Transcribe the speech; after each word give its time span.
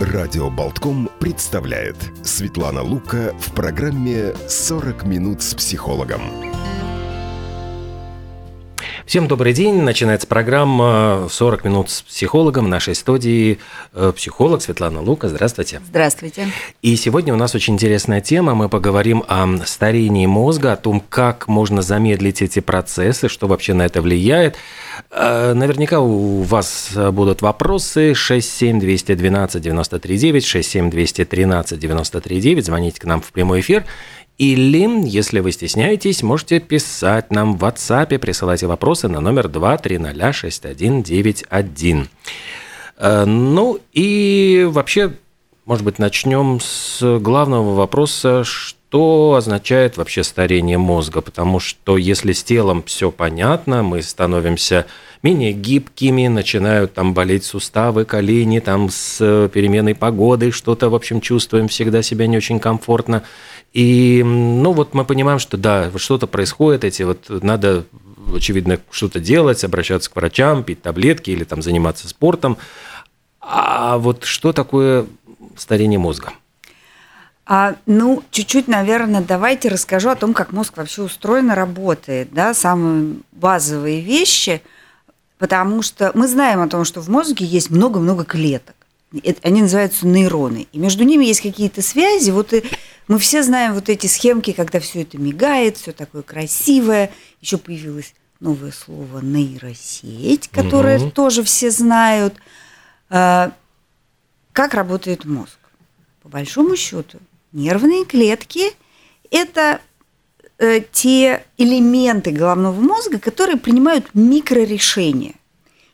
Радио 0.00 0.48
Болтком 0.48 1.10
представляет 1.18 1.96
Светлана 2.22 2.82
Лука 2.82 3.34
в 3.40 3.52
программе 3.52 4.32
«40 4.46 5.04
минут 5.04 5.42
с 5.42 5.54
психологом». 5.54 6.47
Всем 9.08 9.26
добрый 9.26 9.54
день. 9.54 9.80
Начинается 9.80 10.26
программа 10.26 11.28
«40 11.30 11.60
минут 11.64 11.88
с 11.88 12.02
психологом» 12.02 12.66
в 12.66 12.68
нашей 12.68 12.94
студии. 12.94 13.58
э, 13.94 14.12
Психолог 14.14 14.60
Светлана 14.60 15.00
Лука. 15.00 15.30
Здравствуйте. 15.30 15.80
Здравствуйте. 15.88 16.48
И 16.82 16.94
сегодня 16.94 17.32
у 17.32 17.38
нас 17.38 17.54
очень 17.54 17.72
интересная 17.72 18.20
тема. 18.20 18.54
Мы 18.54 18.68
поговорим 18.68 19.24
о 19.26 19.64
старении 19.64 20.26
мозга, 20.26 20.74
о 20.74 20.76
том, 20.76 21.02
как 21.08 21.48
можно 21.48 21.80
замедлить 21.80 22.42
эти 22.42 22.60
процессы, 22.60 23.30
что 23.30 23.46
вообще 23.46 23.72
на 23.72 23.86
это 23.86 24.02
влияет. 24.02 24.56
Э, 25.10 25.54
Наверняка 25.54 26.00
у 26.00 26.42
вас 26.42 26.90
будут 26.94 27.40
вопросы 27.40 28.12
67 28.12 28.78
212 28.78 29.62
93 29.62 30.18
9, 30.18 30.44
67 30.44 30.90
213 30.90 31.78
93 31.78 32.40
9. 32.42 32.66
Звоните 32.66 33.00
к 33.00 33.04
нам 33.06 33.22
в 33.22 33.32
прямой 33.32 33.60
эфир. 33.60 33.86
Или, 34.38 35.06
если 35.08 35.40
вы 35.40 35.50
стесняетесь, 35.50 36.22
можете 36.22 36.60
писать 36.60 37.32
нам 37.32 37.58
в 37.58 37.64
WhatsApp, 37.64 38.16
присылайте 38.18 38.68
вопросы 38.68 39.08
на 39.08 39.20
номер 39.20 39.48
2306191. 39.48 42.06
Э, 42.98 43.24
Ну 43.24 43.80
и 43.92 44.64
вообще, 44.70 45.12
может 45.66 45.84
быть, 45.84 45.98
начнем 45.98 46.60
с 46.60 47.18
главного 47.18 47.74
вопроса, 47.74 48.44
что 48.44 49.34
означает 49.36 49.96
вообще 49.96 50.22
старение 50.22 50.78
мозга, 50.78 51.20
потому 51.20 51.58
что 51.58 51.96
если 51.96 52.30
с 52.32 52.44
телом 52.44 52.84
все 52.84 53.10
понятно, 53.10 53.82
мы 53.82 54.02
становимся 54.02 54.86
менее 55.22 55.52
гибкими, 55.52 56.28
начинают 56.28 56.94
там 56.94 57.12
болеть 57.12 57.44
суставы, 57.44 58.04
колени, 58.04 58.60
там 58.60 58.88
с 58.88 59.50
переменой 59.52 59.94
погоды 59.94 60.52
что-то, 60.52 60.90
в 60.90 60.94
общем, 60.94 61.20
чувствуем 61.20 61.68
всегда 61.68 62.02
себя 62.02 62.26
не 62.26 62.36
очень 62.36 62.60
комфортно. 62.60 63.24
И, 63.72 64.22
ну, 64.24 64.72
вот 64.72 64.94
мы 64.94 65.04
понимаем, 65.04 65.38
что 65.38 65.56
да, 65.56 65.90
что-то 65.96 66.26
происходит, 66.26 66.84
эти 66.84 67.02
вот 67.02 67.26
надо, 67.28 67.84
очевидно, 68.34 68.80
что-то 68.90 69.20
делать, 69.20 69.62
обращаться 69.62 70.10
к 70.10 70.16
врачам, 70.16 70.64
пить 70.64 70.82
таблетки 70.82 71.30
или 71.30 71.44
там 71.44 71.62
заниматься 71.62 72.08
спортом. 72.08 72.56
А 73.40 73.98
вот 73.98 74.24
что 74.24 74.52
такое 74.52 75.06
старение 75.56 75.98
мозга? 75.98 76.32
А, 77.50 77.76
ну, 77.86 78.22
чуть-чуть, 78.30 78.68
наверное, 78.68 79.22
давайте 79.22 79.68
расскажу 79.68 80.10
о 80.10 80.16
том, 80.16 80.34
как 80.34 80.52
мозг 80.52 80.76
вообще 80.76 81.02
устроен 81.02 81.50
и 81.50 81.54
работает, 81.54 82.28
да, 82.32 82.52
самые 82.52 83.16
базовые 83.32 84.02
вещи, 84.02 84.60
потому 85.38 85.80
что 85.80 86.10
мы 86.14 86.28
знаем 86.28 86.60
о 86.60 86.68
том, 86.68 86.84
что 86.84 87.00
в 87.00 87.08
мозге 87.08 87.46
есть 87.46 87.70
много-много 87.70 88.24
клеток. 88.24 88.74
Они 89.42 89.62
называются 89.62 90.06
нейроны. 90.06 90.66
И 90.72 90.78
между 90.78 91.04
ними 91.04 91.24
есть 91.24 91.40
какие-то 91.40 91.80
связи. 91.80 92.30
Вот 92.30 92.52
и 92.52 92.62
мы 93.08 93.18
все 93.18 93.42
знаем 93.42 93.74
вот 93.74 93.88
эти 93.88 94.06
схемки, 94.06 94.52
когда 94.52 94.80
все 94.80 95.02
это 95.02 95.18
мигает, 95.18 95.78
все 95.78 95.92
такое 95.92 96.22
красивое. 96.22 97.10
Еще 97.40 97.56
появилось 97.58 98.14
новое 98.40 98.70
слово 98.70 99.20
нейросеть, 99.20 100.48
которое 100.48 100.98
Мгм. 100.98 101.10
тоже 101.10 101.42
все 101.42 101.70
знают. 101.70 102.34
А, 103.10 103.52
Как 104.52 104.74
работает 104.74 105.24
мозг? 105.24 105.58
По 106.22 106.28
большому 106.28 106.74
счету, 106.76 107.18
нервные 107.52 108.04
клетки– 108.04 108.72
это 109.30 109.80
э, 110.58 110.80
те 110.90 111.44
элементы 111.56 112.32
головного 112.32 112.80
мозга, 112.80 113.20
которые 113.20 113.56
принимают 113.56 114.06
микрорешения. 114.14 115.34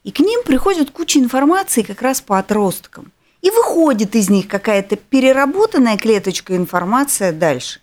И 0.02 0.10
к 0.10 0.20
ним 0.20 0.42
приходит 0.44 0.90
куча 0.90 1.18
информации 1.18 1.82
как 1.82 2.00
раз 2.00 2.22
по 2.22 2.38
отросткам. 2.38 3.12
И 3.44 3.50
выходит 3.50 4.16
из 4.16 4.30
них 4.30 4.48
какая-то 4.48 4.96
переработанная 4.96 5.98
клеточка 5.98 6.56
информация 6.56 7.30
дальше. 7.30 7.80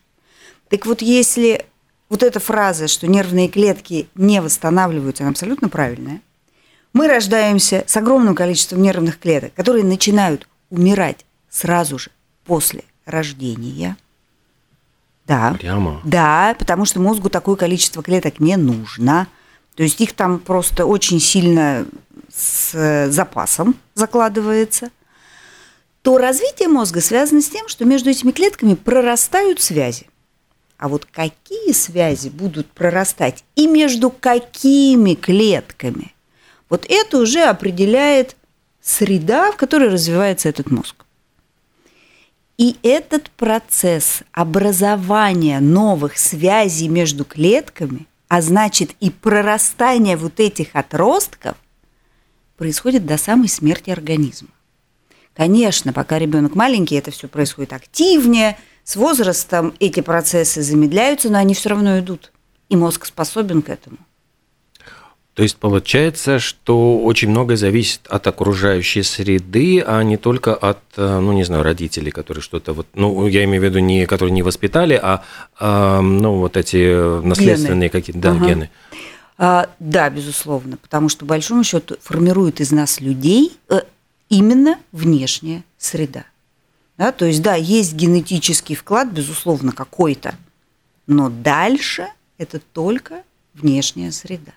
Так 0.70 0.88
вот, 0.88 1.04
если 1.04 1.68
вот 2.10 2.24
эта 2.24 2.40
фраза, 2.40 2.88
что 2.88 3.06
нервные 3.06 3.48
клетки 3.48 4.10
не 4.16 4.42
восстанавливаются, 4.42 5.22
она 5.22 5.30
абсолютно 5.30 5.70
правильная, 5.70 6.22
мы 6.94 7.08
рождаемся 7.08 7.84
с 7.86 7.96
огромным 7.96 8.34
количеством 8.34 8.82
нервных 8.82 9.20
клеток, 9.20 9.54
которые 9.54 9.86
начинают 9.86 10.48
умирать 10.72 11.26
сразу 11.52 12.00
же 12.00 12.10
после 12.44 12.84
рождения. 13.06 13.98
Да. 15.28 15.56
Прямо. 15.60 16.02
Да, 16.04 16.56
потому 16.58 16.86
что 16.86 17.00
мозгу 17.00 17.30
такое 17.30 17.56
количество 17.56 18.02
клеток 18.02 18.40
не 18.40 18.58
нужно. 18.58 19.28
То 19.76 19.84
есть 19.84 20.02
их 20.02 20.14
там 20.14 20.40
просто 20.40 20.88
очень 20.88 21.20
сильно 21.20 21.86
с 22.34 23.08
запасом 23.12 23.76
закладывается. 23.94 24.90
То 26.02 26.18
развитие 26.18 26.68
мозга 26.68 27.00
связано 27.00 27.42
с 27.42 27.50
тем, 27.50 27.68
что 27.68 27.86
между 27.86 28.10
этими 28.10 28.32
клетками 28.32 28.74
прорастают 28.74 29.62
связи. 29.62 30.08
А 30.78 30.90
вот 30.90 31.06
какие 31.06 31.74
связи 31.74 32.30
будут 32.30 32.68
прорастать 32.72 33.44
и 33.56 33.68
между 33.68 34.10
какими 34.10 35.14
клетками, 35.14 36.16
вот 36.70 36.86
это 36.90 37.20
уже 37.20 37.44
определяет 37.44 38.36
среда, 38.82 39.52
в 39.52 39.58
которой 39.58 39.90
развивается 39.90 40.50
этот 40.50 40.72
мозг. 40.72 41.06
И 42.58 42.78
этот 42.82 43.30
процесс 43.32 44.24
образования 44.32 45.60
новых 45.60 46.18
связей 46.18 46.88
между 46.88 47.26
клетками, 47.26 48.08
а 48.28 48.42
значит 48.42 48.92
и 49.00 49.12
прорастания 49.12 50.18
вот 50.18 50.40
этих 50.40 50.76
отростков, 50.76 51.58
происходит 52.58 53.06
до 53.06 53.18
самой 53.18 53.50
смерти 53.50 53.92
организма. 53.92 54.50
Конечно, 55.42 55.92
пока 55.92 56.20
ребенок 56.20 56.54
маленький, 56.54 56.94
это 56.94 57.10
все 57.10 57.28
происходит 57.28 57.74
активнее, 57.74 58.60
с 58.84 58.96
возрастом 58.96 59.74
эти 59.80 60.02
процессы 60.02 60.62
замедляются, 60.62 61.32
но 61.32 61.40
они 61.40 61.56
все 61.56 61.70
равно 61.70 61.98
идут. 61.98 62.32
И 62.70 62.76
мозг 62.76 63.08
способен 63.08 63.64
к 63.64 63.70
этому. 63.70 63.98
То 65.34 65.42
есть 65.42 65.58
получается, 65.58 66.38
что 66.38 67.00
очень 67.00 67.32
многое 67.32 67.58
зависит 67.58 68.02
от 68.08 68.28
окружающей 68.28 69.02
среды, 69.02 69.82
а 69.82 70.04
не 70.04 70.18
только 70.18 70.54
от, 70.54 70.78
э, 70.98 71.20
ну 71.20 71.34
не 71.34 71.44
знаю, 71.44 71.64
родителей, 71.64 72.12
которые 72.12 72.44
что-то 72.44 72.74
вот, 72.74 72.86
ну 72.94 73.26
я 73.26 73.44
имею 73.46 73.64
в 73.64 73.66
виду 73.66 73.80
не, 73.80 74.06
которые 74.06 74.34
не 74.34 74.44
воспитали, 74.44 74.94
а, 75.02 75.24
а, 75.60 76.02
ну 76.02 76.36
вот 76.36 76.56
эти 76.56 77.26
наследственные 77.26 77.90
какие-то, 77.90 78.22
да, 78.22 78.32
Ага. 78.34 78.46
гены. 78.46 78.70
А, 79.40 79.70
да, 79.80 80.08
безусловно, 80.12 80.78
потому 80.78 81.10
что, 81.10 81.26
большому 81.26 81.64
счету, 81.64 81.98
формирует 82.00 82.62
из 82.62 82.72
нас 82.72 83.02
людей 83.02 83.58
э, 83.70 83.82
именно 84.32 84.80
внешняя 84.92 85.64
среда. 85.78 86.26
Да, 86.98 87.12
то 87.12 87.26
есть, 87.26 87.42
да, 87.42 87.56
есть 87.56 87.94
генетический 87.94 88.76
вклад, 88.76 89.10
безусловно, 89.10 89.74
какой-то, 89.74 90.36
но 91.06 91.30
дальше 91.30 92.08
это 92.38 92.60
только 92.60 93.24
внешняя 93.54 94.12
среда. 94.12 94.54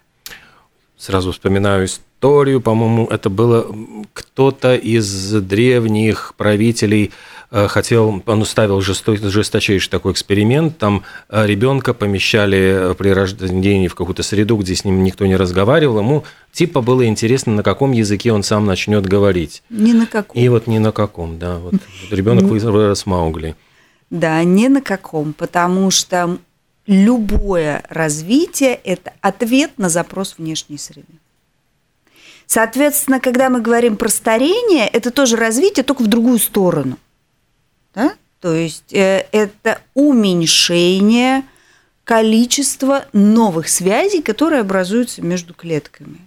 Сразу 0.96 1.32
вспоминаю 1.32 1.88
историю, 2.24 2.62
по-моему, 2.62 3.06
это 3.06 3.28
было 3.28 3.66
кто-то 4.14 4.74
из 4.74 5.30
древних 5.42 6.32
правителей 6.38 7.10
э, 7.50 7.68
хотел, 7.68 8.22
он 8.24 8.40
уставил 8.40 8.80
жесто- 8.80 9.28
жесточайший 9.28 9.90
такой 9.90 10.12
эксперимент, 10.12 10.78
там 10.78 11.02
э, 11.28 11.46
ребенка 11.46 11.92
помещали 11.92 12.92
э, 12.92 12.94
при 12.94 13.10
рождении 13.10 13.88
в 13.88 13.94
какую-то 13.94 14.22
среду, 14.22 14.56
где 14.56 14.74
с 14.74 14.86
ним 14.86 15.04
никто 15.04 15.26
не 15.26 15.36
разговаривал, 15.36 15.98
ему 15.98 16.24
типа 16.50 16.80
было 16.80 17.06
интересно, 17.06 17.52
на 17.52 17.62
каком 17.62 17.92
языке 17.92 18.32
он 18.32 18.42
сам 18.42 18.64
начнет 18.64 19.04
говорить. 19.04 19.62
Ни 19.68 19.92
на 19.92 20.06
каком. 20.06 20.40
И 20.42 20.48
вот 20.48 20.66
ни 20.66 20.78
на 20.78 20.92
каком, 20.92 21.38
да, 21.38 21.58
вот 21.58 21.74
ребенок 22.10 22.44
вырос 22.44 23.04
Маугли. 23.04 23.54
Да, 24.08 24.42
ни 24.44 24.68
на 24.68 24.80
каком, 24.80 25.34
потому 25.34 25.90
что 25.90 26.38
любое 26.86 27.82
развитие– 27.90 28.80
это 28.84 29.12
ответ 29.20 29.72
на 29.76 29.90
запрос 29.90 30.36
внешней 30.38 30.78
среды. 30.78 31.18
Соответственно, 32.46 33.20
когда 33.20 33.50
мы 33.50 33.60
говорим 33.60 33.96
про 33.96 34.08
старение, 34.08 34.86
это 34.88 35.10
тоже 35.10 35.36
развитие, 35.36 35.84
только 35.84 36.02
в 36.02 36.06
другую 36.06 36.38
сторону. 36.38 36.98
Да? 37.94 38.14
То 38.40 38.52
есть 38.52 38.92
э, 38.92 39.26
это 39.32 39.80
уменьшение 39.94 41.44
количества 42.04 43.06
новых 43.12 43.68
связей, 43.68 44.20
которые 44.20 44.60
образуются 44.60 45.22
между 45.22 45.54
клетками. 45.54 46.18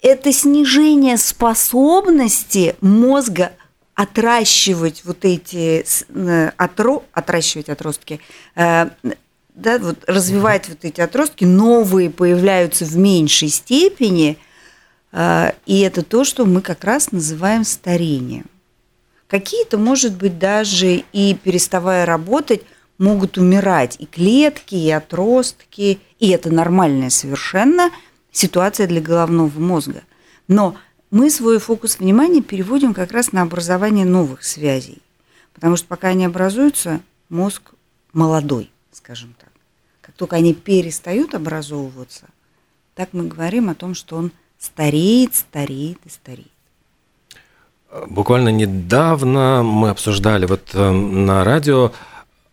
Это 0.00 0.32
снижение 0.32 1.16
способности 1.18 2.76
мозга 2.80 3.52
отращивать 3.94 5.02
вот 5.04 5.24
эти 5.24 5.84
э, 6.08 6.50
отро, 6.56 7.04
отращивать 7.12 7.68
отростки, 7.68 8.20
э, 8.56 8.88
да, 9.54 9.78
вот 9.78 9.98
развивать 10.06 10.68
вот 10.68 10.84
эти 10.84 11.00
отростки, 11.00 11.44
новые 11.44 12.10
появляются 12.10 12.84
в 12.84 12.96
меньшей 12.96 13.48
степени, 13.48 14.36
и 15.14 15.80
это 15.80 16.02
то, 16.02 16.24
что 16.24 16.44
мы 16.44 16.60
как 16.60 16.82
раз 16.84 17.12
называем 17.12 17.64
старением. 17.64 18.46
Какие-то, 19.28 19.78
может 19.78 20.16
быть, 20.16 20.38
даже 20.38 21.04
и 21.12 21.34
переставая 21.34 22.04
работать, 22.04 22.62
могут 22.98 23.38
умирать 23.38 23.96
и 23.98 24.06
клетки, 24.06 24.74
и 24.74 24.90
отростки, 24.90 26.00
и 26.18 26.28
это 26.28 26.50
нормальная 26.50 27.10
совершенно 27.10 27.90
ситуация 28.32 28.86
для 28.86 29.00
головного 29.00 29.58
мозга. 29.58 30.02
Но 30.48 30.76
мы 31.10 31.30
свой 31.30 31.58
фокус 31.58 31.98
внимания 31.98 32.42
переводим 32.42 32.92
как 32.92 33.12
раз 33.12 33.32
на 33.32 33.42
образование 33.42 34.04
новых 34.04 34.42
связей. 34.42 35.00
Потому 35.52 35.76
что 35.76 35.86
пока 35.86 36.08
они 36.08 36.24
образуются, 36.24 37.00
мозг 37.28 37.74
молодой, 38.12 38.70
скажем 38.92 39.34
так. 39.38 39.50
Как 40.00 40.14
только 40.16 40.36
они 40.36 40.54
перестают 40.54 41.34
образовываться, 41.34 42.26
так 42.94 43.10
мы 43.12 43.26
говорим 43.26 43.70
о 43.70 43.74
том, 43.74 43.94
что 43.94 44.16
он 44.16 44.32
стареет, 44.64 45.34
стареет 45.34 45.98
и 46.04 46.08
стареет. 46.08 46.48
Буквально 48.08 48.48
недавно 48.48 49.62
мы 49.62 49.90
обсуждали 49.90 50.46
вот 50.46 50.70
э, 50.74 50.90
на 50.90 51.44
радио 51.44 51.92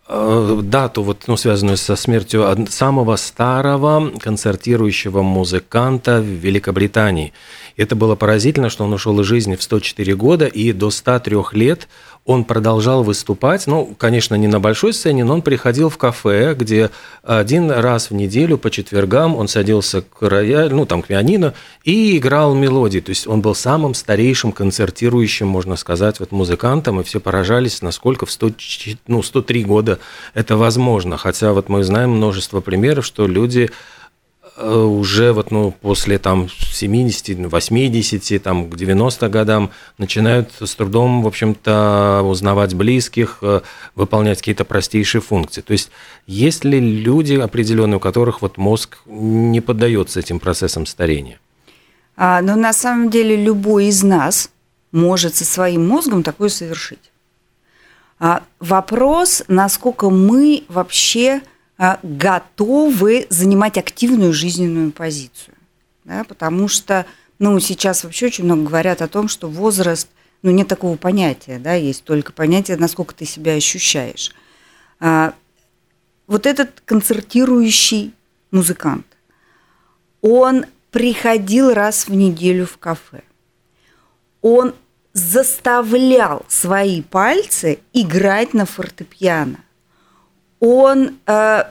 э, 0.07 0.59
дату, 0.61 1.01
вот, 1.01 1.23
ну, 1.25 1.35
связанную 1.35 1.77
со 1.77 1.95
смертью 1.95 2.67
самого 2.69 3.15
старого 3.15 4.11
концертирующего 4.19 5.23
музыканта 5.23 6.21
в 6.21 6.25
Великобритании. 6.25 7.33
Это 7.75 7.95
было 7.95 8.15
поразительно, 8.15 8.69
что 8.69 8.83
он 8.83 8.93
ушел 8.93 9.19
из 9.21 9.25
жизни 9.25 9.55
в 9.55 9.63
104 9.63 10.15
года, 10.15 10.45
и 10.45 10.73
до 10.73 10.91
103 10.91 11.37
лет 11.53 11.87
он 12.23 12.43
продолжал 12.43 13.03
выступать, 13.03 13.65
ну, 13.65 13.95
конечно, 13.97 14.35
не 14.35 14.47
на 14.47 14.59
большой 14.59 14.93
сцене, 14.93 15.23
но 15.23 15.33
он 15.33 15.41
приходил 15.41 15.89
в 15.89 15.97
кафе, 15.97 16.53
где 16.53 16.91
один 17.23 17.71
раз 17.71 18.11
в 18.11 18.13
неделю 18.13 18.59
по 18.59 18.69
четвергам 18.69 19.35
он 19.35 19.47
садился 19.47 20.03
к 20.03 20.21
роялю, 20.21 20.75
ну, 20.75 20.85
там, 20.85 21.01
к 21.01 21.07
пианино, 21.07 21.55
и 21.83 22.17
играл 22.17 22.53
мелодии. 22.53 22.99
То 22.99 23.09
есть 23.09 23.27
он 23.27 23.41
был 23.41 23.55
самым 23.55 23.95
старейшим 23.95 24.51
концертирующим, 24.51 25.47
можно 25.47 25.75
сказать, 25.75 26.19
вот 26.19 26.31
музыкантом, 26.31 27.01
и 27.01 27.03
все 27.03 27.19
поражались, 27.19 27.81
насколько 27.81 28.27
в 28.27 28.31
100, 28.31 28.51
ну, 29.07 29.23
103 29.23 29.63
года 29.63 29.99
это 30.35 30.57
возможно. 30.57 31.17
Хотя 31.17 31.53
вот 31.53 31.69
мы 31.69 31.83
знаем 31.83 32.11
множество 32.11 32.61
примеров, 32.61 33.03
что 33.03 33.25
люди 33.25 33.71
уже 34.57 35.31
вот, 35.31 35.51
ну, 35.51 35.71
после 35.71 36.19
там 36.19 36.49
70, 36.49 37.51
80, 37.51 38.43
там, 38.43 38.69
к 38.69 38.75
90 38.75 39.29
годам 39.29 39.71
начинают 39.97 40.51
с 40.59 40.75
трудом, 40.75 41.23
в 41.23 41.27
общем-то, 41.27 42.21
узнавать 42.23 42.73
близких, 42.73 43.39
э, 43.41 43.61
выполнять 43.95 44.39
какие-то 44.39 44.65
простейшие 44.65 45.21
функции. 45.21 45.61
То 45.61 45.71
есть 45.73 45.91
есть 46.27 46.63
ли 46.63 46.79
люди 46.79 47.35
определенные, 47.35 47.97
у 47.97 47.99
которых 48.01 48.41
вот 48.41 48.57
мозг 48.57 48.99
не 49.05 49.61
поддается 49.61 50.19
этим 50.19 50.39
процессам 50.39 50.85
старения? 50.85 51.39
А, 52.15 52.41
но 52.41 52.55
на 52.55 52.73
самом 52.73 53.09
деле 53.09 53.35
любой 53.35 53.85
из 53.85 54.03
нас 54.03 54.49
может 54.91 55.35
со 55.35 55.45
своим 55.45 55.87
мозгом 55.87 56.23
такое 56.23 56.49
совершить. 56.49 57.11
А, 58.19 58.43
вопрос, 58.59 59.43
насколько 59.47 60.09
мы 60.09 60.63
вообще 60.67 61.41
готовы 62.03 63.25
занимать 63.29 63.77
активную 63.77 64.33
жизненную 64.33 64.91
позицию. 64.91 65.55
Да, 66.03 66.23
потому 66.23 66.67
что 66.67 67.07
ну, 67.39 67.59
сейчас 67.59 68.03
вообще 68.03 68.27
очень 68.27 68.43
много 68.43 68.63
говорят 68.63 69.01
о 69.01 69.07
том, 69.07 69.27
что 69.27 69.49
возраст, 69.49 70.07
ну, 70.43 70.51
нет 70.51 70.67
такого 70.67 70.95
понятия, 70.95 71.57
да, 71.57 71.73
есть 71.73 72.03
только 72.03 72.33
понятие, 72.33 72.77
насколько 72.77 73.15
ты 73.15 73.25
себя 73.25 73.53
ощущаешь. 73.53 74.31
А, 74.99 75.33
вот 76.27 76.45
этот 76.45 76.81
концертирующий 76.85 78.13
музыкант, 78.51 79.07
он 80.21 80.65
приходил 80.91 81.73
раз 81.73 82.07
в 82.07 82.13
неделю 82.13 82.67
в 82.67 82.77
кафе. 82.77 83.23
Он 84.41 84.75
заставлял 85.13 86.45
свои 86.47 87.01
пальцы 87.01 87.79
играть 87.91 88.53
на 88.53 88.67
фортепиано 88.67 89.57
он 90.61 91.17
э, 91.25 91.63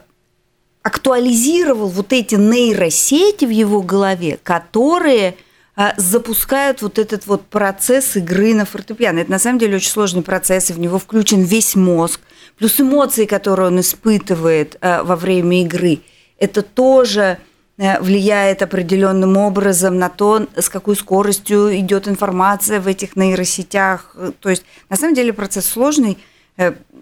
актуализировал 0.82 1.88
вот 1.88 2.12
эти 2.12 2.34
нейросети 2.34 3.44
в 3.44 3.50
его 3.50 3.82
голове, 3.82 4.38
которые 4.42 5.36
э, 5.76 5.90
запускают 5.96 6.82
вот 6.82 6.98
этот 6.98 7.26
вот 7.26 7.46
процесс 7.46 8.16
игры 8.16 8.52
на 8.52 8.64
фортепиано. 8.64 9.20
Это 9.20 9.30
на 9.30 9.38
самом 9.38 9.60
деле 9.60 9.76
очень 9.76 9.90
сложный 9.90 10.22
процесс, 10.22 10.70
и 10.70 10.72
в 10.72 10.80
него 10.80 10.98
включен 10.98 11.42
весь 11.42 11.76
мозг, 11.76 12.20
плюс 12.58 12.80
эмоции, 12.80 13.26
которые 13.26 13.68
он 13.68 13.78
испытывает 13.80 14.76
э, 14.80 15.02
во 15.02 15.14
время 15.14 15.62
игры. 15.62 16.00
Это 16.38 16.62
тоже 16.62 17.38
э, 17.78 18.00
влияет 18.00 18.60
определенным 18.60 19.36
образом 19.36 19.98
на 19.98 20.08
то, 20.08 20.48
с 20.56 20.68
какой 20.68 20.96
скоростью 20.96 21.78
идет 21.78 22.08
информация 22.08 22.80
в 22.80 22.88
этих 22.88 23.14
нейросетях. 23.14 24.16
То 24.40 24.48
есть, 24.48 24.64
на 24.88 24.96
самом 24.96 25.14
деле, 25.14 25.32
процесс 25.32 25.66
сложный, 25.66 26.18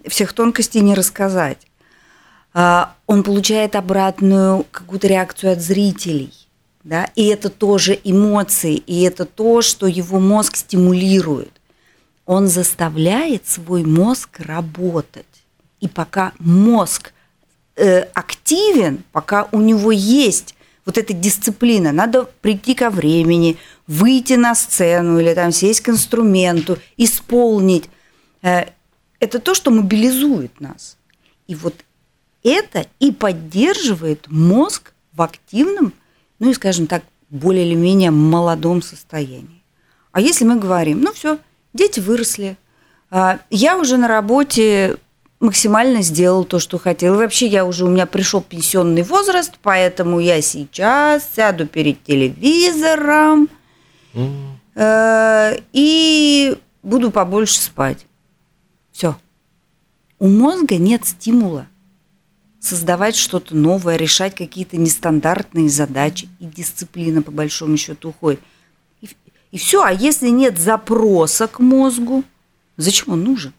всех 0.07 0.31
тонкостей 0.31 0.79
не 0.79 0.93
рассказать. 0.93 1.68
А, 2.53 2.95
он 3.05 3.23
получает 3.23 3.75
обратную 3.75 4.65
какую-то 4.71 5.07
реакцию 5.07 5.53
от 5.53 5.61
зрителей. 5.61 6.33
Да? 6.83 7.09
И 7.15 7.27
это 7.27 7.49
тоже 7.49 7.99
эмоции, 8.03 8.75
и 8.75 9.01
это 9.03 9.25
то, 9.25 9.61
что 9.61 9.85
его 9.87 10.19
мозг 10.19 10.55
стимулирует. 10.55 11.51
Он 12.25 12.47
заставляет 12.47 13.47
свой 13.47 13.83
мозг 13.83 14.39
работать. 14.39 15.25
И 15.81 15.87
пока 15.87 16.33
мозг 16.39 17.13
э, 17.75 18.01
активен, 18.13 19.03
пока 19.11 19.47
у 19.51 19.59
него 19.59 19.91
есть 19.91 20.55
вот 20.85 20.97
эта 20.97 21.13
дисциплина, 21.13 21.91
надо 21.91 22.23
прийти 22.41 22.73
ко 22.73 22.89
времени, 22.89 23.57
выйти 23.87 24.33
на 24.33 24.55
сцену 24.55 25.19
или 25.19 25.33
там 25.33 25.51
сесть 25.51 25.81
к 25.81 25.89
инструменту, 25.89 26.77
исполнить. 26.97 27.89
Э, 28.41 28.65
это 29.19 29.39
то, 29.39 29.53
что 29.53 29.71
мобилизует 29.71 30.59
нас. 30.59 30.97
И 31.47 31.55
вот 31.55 31.75
это 32.43 32.87
и 32.99 33.11
поддерживает 33.11 34.27
мозг 34.29 34.93
в 35.13 35.21
активном, 35.21 35.93
ну 36.39 36.51
и, 36.51 36.53
скажем 36.53 36.87
так, 36.87 37.03
более 37.29 37.67
или 37.67 37.75
менее 37.75 38.11
молодом 38.11 38.81
состоянии. 38.81 39.63
А 40.11 40.21
если 40.21 40.45
мы 40.45 40.57
говорим, 40.57 41.01
ну 41.01 41.13
все, 41.13 41.37
дети 41.73 41.99
выросли, 41.99 42.57
а, 43.11 43.39
я 43.49 43.77
уже 43.77 43.97
на 43.97 44.07
работе 44.07 44.97
максимально 45.39 46.01
сделал 46.01 46.43
то, 46.43 46.59
что 46.59 46.77
хотел. 46.77 47.15
И 47.15 47.17
вообще 47.17 47.47
я 47.47 47.65
уже, 47.65 47.85
у 47.85 47.89
меня 47.89 48.05
пришел 48.05 48.41
пенсионный 48.41 49.03
возраст, 49.03 49.53
поэтому 49.61 50.19
я 50.19 50.41
сейчас 50.41 51.27
сяду 51.35 51.65
перед 51.65 52.03
телевизором 52.03 53.47
mm. 54.13 55.63
и 55.71 56.57
буду 56.83 57.11
побольше 57.11 57.59
спать. 57.59 58.05
Все. 58.91 59.15
У 60.17 60.27
мозга 60.27 60.75
нет 60.75 61.05
стимула 61.05 61.67
создавать 62.59 63.15
что-то 63.15 63.55
новое, 63.55 63.95
решать 63.95 64.35
какие-то 64.35 64.77
нестандартные 64.77 65.69
задачи, 65.69 66.27
и 66.39 66.45
дисциплина, 66.45 67.21
по 67.21 67.31
большому 67.31 67.77
счету, 67.77 68.09
уходит. 68.09 68.41
И, 69.01 69.09
и 69.51 69.57
все, 69.57 69.81
а 69.81 69.91
если 69.91 70.29
нет 70.29 70.57
запроса 70.59 71.47
к 71.47 71.59
мозгу, 71.59 72.23
зачем 72.77 73.13
он 73.13 73.23
нужен? 73.23 73.53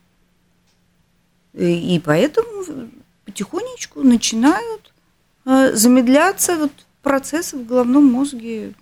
И, 1.55 1.97
и 1.97 1.99
поэтому 1.99 2.65
потихонечку 3.25 4.03
начинают 4.03 4.93
э, 5.47 5.73
замедляться 5.75 6.57
вот 6.57 6.73
процессы 7.03 7.57
в 7.57 7.67
головном 7.67 8.05
мозге 8.05 8.75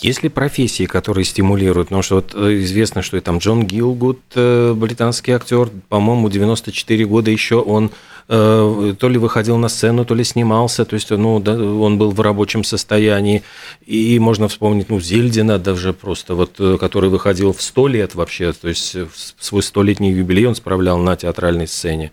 есть 0.00 0.22
ли 0.22 0.28
профессии, 0.28 0.84
которые 0.84 1.24
стимулируют? 1.24 1.88
Потому 1.88 2.02
что 2.02 2.16
вот 2.16 2.34
э, 2.34 2.62
известно, 2.64 3.00
что 3.00 3.16
и 3.16 3.20
там 3.20 3.38
Джон 3.38 3.64
Гилгуд, 3.64 4.20
э, 4.34 4.74
британский 4.74 5.32
актер, 5.32 5.70
по-моему, 5.88 6.28
94 6.28 7.06
года 7.06 7.30
еще 7.30 7.56
он 7.56 7.90
э, 8.28 8.94
то 8.98 9.08
ли 9.08 9.16
выходил 9.16 9.56
на 9.56 9.68
сцену, 9.68 10.04
то 10.04 10.14
ли 10.14 10.22
снимался, 10.22 10.84
то 10.84 10.94
есть 10.94 11.10
ну, 11.10 11.40
да, 11.40 11.54
он 11.54 11.96
был 11.96 12.10
в 12.10 12.20
рабочем 12.20 12.62
состоянии. 12.62 13.42
И 13.86 14.18
можно 14.18 14.48
вспомнить, 14.48 14.90
ну, 14.90 15.00
Зельдина 15.00 15.58
даже 15.58 15.94
просто, 15.94 16.34
вот, 16.34 16.60
который 16.78 17.08
выходил 17.08 17.54
в 17.54 17.62
100 17.62 17.88
лет 17.88 18.14
вообще, 18.14 18.52
то 18.52 18.68
есть 18.68 18.96
свой 19.38 19.62
столетний 19.62 20.12
юбилей 20.12 20.46
он 20.46 20.56
справлял 20.56 20.98
на 20.98 21.16
театральной 21.16 21.68
сцене. 21.68 22.12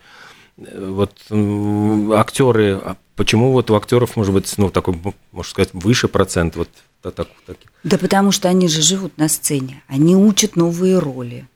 Вот 0.55 1.12
актеры, 1.29 2.79
а 2.81 2.95
почему 3.15 3.51
вот 3.51 3.72
у 3.72 3.75
актеров 3.75 4.15
может 4.15 4.34
быть, 4.34 4.51
ну, 4.58 4.70
такой, 4.70 4.96
можно 5.32 5.50
сказать, 5.50 5.70
выше 5.74 6.08
процент 6.08 6.55
вот 6.55 6.70
так, 7.01 7.15
таких? 7.46 7.72
Да 7.84 7.98
потому 7.98 8.32
что 8.32 8.50
они 8.50 8.67
же 8.67 8.82
живут 8.82 9.17
на 9.17 9.27
сцене, 9.27 9.84
они 9.88 10.15
учат 10.15 10.55
новые 10.55 11.00
роли, 11.00 11.48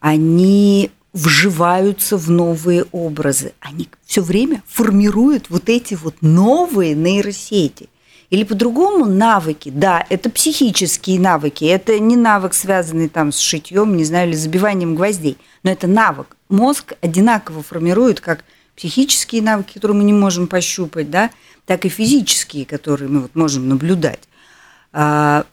они 0.00 0.90
вживаются 1.12 2.18
в 2.18 2.30
новые 2.30 2.84
образы, 2.92 3.52
они 3.60 3.88
все 4.04 4.20
время 4.20 4.62
формируют 4.66 5.48
вот 5.48 5.68
эти 5.68 5.94
вот 5.94 6.16
новые 6.20 6.94
нейросети. 6.94 7.88
Или 8.28 8.42
по-другому 8.42 9.04
навыки, 9.04 9.70
да, 9.72 10.04
это 10.10 10.28
психические 10.30 11.20
навыки, 11.20 11.64
это 11.64 11.98
не 12.00 12.16
навык, 12.16 12.54
связанный 12.54 13.08
там 13.08 13.30
с 13.30 13.38
шитьем, 13.38 13.96
не 13.96 14.04
знаю, 14.04 14.28
или 14.28 14.36
забиванием 14.36 14.96
гвоздей, 14.96 15.38
но 15.62 15.70
это 15.70 15.86
навык. 15.86 16.36
Мозг 16.48 16.94
одинаково 17.00 17.62
формирует 17.62 18.20
как 18.20 18.44
психические 18.76 19.42
навыки, 19.42 19.74
которые 19.74 19.96
мы 19.96 20.04
не 20.04 20.12
можем 20.12 20.46
пощупать, 20.46 21.10
да, 21.10 21.30
так 21.64 21.84
и 21.84 21.88
физические, 21.88 22.64
которые 22.66 23.08
мы 23.08 23.20
вот 23.22 23.34
можем 23.34 23.68
наблюдать. 23.68 24.20
А, 24.92 25.46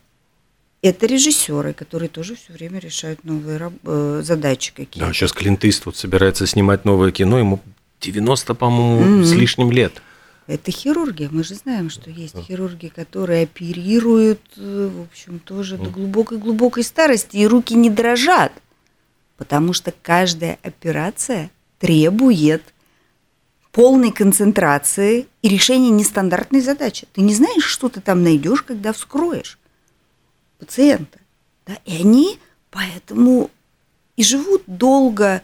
это 0.82 1.06
режиссеры, 1.06 1.74
которые 1.74 2.10
тоже 2.10 2.36
все 2.36 2.52
время 2.54 2.80
решают 2.80 3.24
новые 3.24 3.72
э, 3.86 4.22
задачи 4.24 4.74
какие-то. 4.76 5.08
Да, 5.08 5.14
сейчас 5.14 5.32
Клинт 5.32 5.64
Иствуд 5.64 5.96
собирается 5.96 6.46
снимать 6.46 6.84
новое 6.84 7.12
кино, 7.12 7.40
ему 7.40 7.62
90, 8.02 8.54
по-моему, 8.54 9.22
mm-hmm. 9.22 9.24
с 9.24 9.32
лишним 9.32 9.72
лет. 9.72 10.02
Это 10.46 10.72
хирургия. 10.72 11.30
Мы 11.32 11.46
же 11.46 11.56
знаем, 11.56 11.90
что 11.90 12.10
есть 12.10 12.36
хирурги, 12.38 12.90
которые 12.90 13.44
оперируют, 13.44 14.42
э, 14.58 14.90
в 14.94 15.04
общем, 15.04 15.40
тоже 15.40 15.78
до 15.78 15.90
глубокой-глубокой 15.90 16.84
старости, 16.84 17.38
и 17.38 17.48
руки 17.48 17.74
не 17.76 17.90
дрожат, 17.90 18.52
потому 19.38 19.72
что 19.72 19.94
каждая 20.02 20.60
операция 20.64 21.50
требует 21.80 22.62
полной 23.74 24.12
концентрации 24.12 25.28
и 25.42 25.50
решения 25.50 25.90
нестандартной 25.90 26.62
задачи. 26.62 27.08
Ты 27.12 27.22
не 27.22 27.34
знаешь, 27.34 27.66
что 27.66 27.90
ты 27.90 28.00
там 28.00 28.24
найдешь, 28.24 28.62
когда 28.62 28.94
вскроешь 28.94 29.58
пациента. 30.60 31.18
Да? 31.66 31.78
И 31.84 31.98
они 31.98 32.40
поэтому 32.70 33.50
и 34.16 34.24
живут 34.24 34.62
долго, 34.68 35.42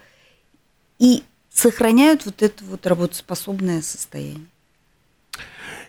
и 1.00 1.24
сохраняют 1.52 2.26
вот 2.26 2.44
это 2.44 2.64
вот 2.66 2.86
работоспособное 2.86 3.82
состояние. 3.82 4.46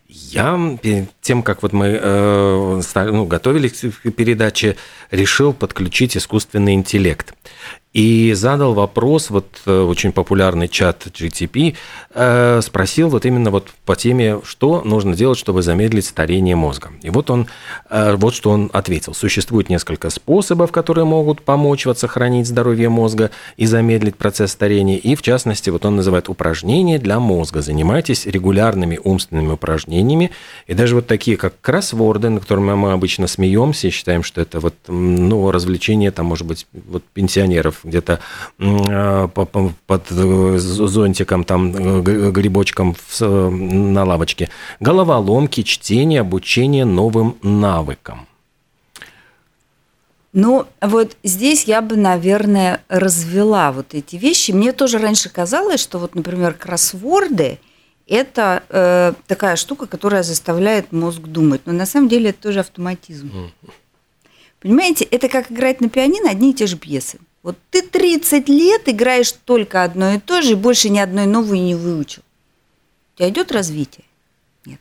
Я 0.09 0.59
перед 0.83 1.09
тем, 1.21 1.43
как 1.43 1.63
вот 1.63 1.73
мы 1.73 1.87
э, 2.01 2.81
ну, 2.95 3.27
готовились 3.27 3.85
к 4.03 4.11
передаче, 4.11 4.77
решил 5.11 5.53
подключить 5.53 6.17
искусственный 6.17 6.73
интеллект 6.73 7.35
и 7.93 8.33
задал 8.35 8.75
вопрос, 8.75 9.31
вот 9.31 9.63
э, 9.67 9.81
очень 9.81 10.13
популярный 10.13 10.69
чат 10.69 11.07
GTP, 11.07 11.75
э, 12.15 12.61
спросил 12.63 13.09
вот 13.09 13.27
именно 13.27 13.51
вот 13.51 13.71
по 13.85 13.97
теме, 13.97 14.41
что 14.45 14.83
нужно 14.85 15.17
делать, 15.17 15.39
чтобы 15.39 15.63
замедлить 15.63 16.07
старение 16.07 16.55
мозга. 16.55 16.93
И 17.03 17.11
вот 17.11 17.31
он, 17.31 17.49
э, 17.91 18.15
вот 18.15 18.35
что 18.35 18.51
он 18.51 18.71
ответил. 18.73 19.13
Существует 19.13 19.71
несколько 19.71 20.11
способов, 20.11 20.71
которые 20.71 21.05
могут 21.05 21.43
помочь 21.43 21.85
вот 21.85 21.99
сохранить 21.99 22.47
здоровье 22.47 22.89
мозга 22.89 23.33
и 23.57 23.67
замедлить 23.67 24.15
процесс 24.15 24.53
старения. 24.53 24.97
И 24.97 25.17
в 25.17 25.23
частности, 25.23 25.71
вот 25.71 25.85
он 25.85 25.97
называет 25.97 26.29
упражнения 26.29 27.01
для 27.01 27.19
мозга. 27.19 27.61
Занимайтесь 27.61 28.25
регулярными 28.25 29.01
умственными 29.03 29.53
упражнениями. 29.53 30.31
И 30.69 30.75
даже 30.75 30.95
вот 30.95 31.09
такие, 31.09 31.37
как 31.37 31.61
кроссворды, 31.61 32.29
на 32.29 32.39
которыми 32.39 32.75
мы 32.75 32.93
обычно 32.93 33.27
смеемся 33.27 33.89
и 33.89 33.91
считаем, 33.91 34.23
что 34.23 34.41
это 34.41 34.61
вот, 34.61 34.75
ну, 34.87 35.51
развлечение, 35.51 36.13
там, 36.13 36.27
может 36.27 36.47
быть, 36.47 36.69
вот 36.73 37.03
пенсионеров 37.13 37.80
где-то 37.85 38.21
э, 38.59 39.29
под 39.29 40.09
зонтиком, 40.09 41.45
там, 41.45 41.75
э, 41.75 42.31
грибочком 42.31 42.97
на 43.21 44.05
лавочке. 44.05 44.49
Головоломки, 44.81 45.63
чтение, 45.63 46.21
обучение 46.21 46.85
новым 46.85 47.37
навыкам. 47.43 48.27
Ну, 50.33 50.67
вот 50.81 51.17
здесь 51.25 51.65
я 51.65 51.83
бы, 51.83 51.97
наверное, 51.97 52.83
развела 52.89 53.73
вот 53.73 53.95
эти 53.95 54.17
вещи. 54.17 54.53
Мне 54.53 54.73
тоже 54.73 54.99
раньше 54.99 55.29
казалось, 55.29 55.81
что 55.81 55.99
вот, 55.99 56.15
например, 56.15 56.55
кроссворды– 56.55 57.59
это 58.11 58.65
э, 58.69 59.13
такая 59.29 59.57
штука, 59.57 59.87
которая 59.87 60.25
заставляет 60.25 60.93
мозг 60.93 61.23
думать. 61.23 61.63
Но 61.65 61.73
на 61.73 61.87
самом 61.87 62.09
деле 62.09 62.31
это 62.31 62.43
тоже 62.43 62.61
автоматизм. 62.61 63.53
Понимаете, 64.59 65.05
это 65.05 65.29
как 65.29 65.51
играть 65.51 65.81
на 65.81 65.89
пианино 65.89 66.29
одни 66.29 66.51
и 66.51 66.55
те 66.55 66.67
же 66.67 66.77
пьесы. 66.77 67.19
Вот 67.43 67.57
ты 67.71 67.83
30 67.83 68.49
лет 68.49 68.89
играешь 68.89 69.33
только 69.33 69.83
одно 69.83 70.15
и 70.15 70.19
то 70.19 70.43
же, 70.43 70.53
и 70.53 70.55
больше 70.55 70.91
ни 70.91 70.99
одной 70.99 71.27
новой 71.27 71.59
не 71.59 71.75
выучил. 71.75 72.23
У 73.15 73.19
тебя 73.19 73.31
идет 73.31 73.51
развитие? 73.51 74.05
Нет. 74.67 74.81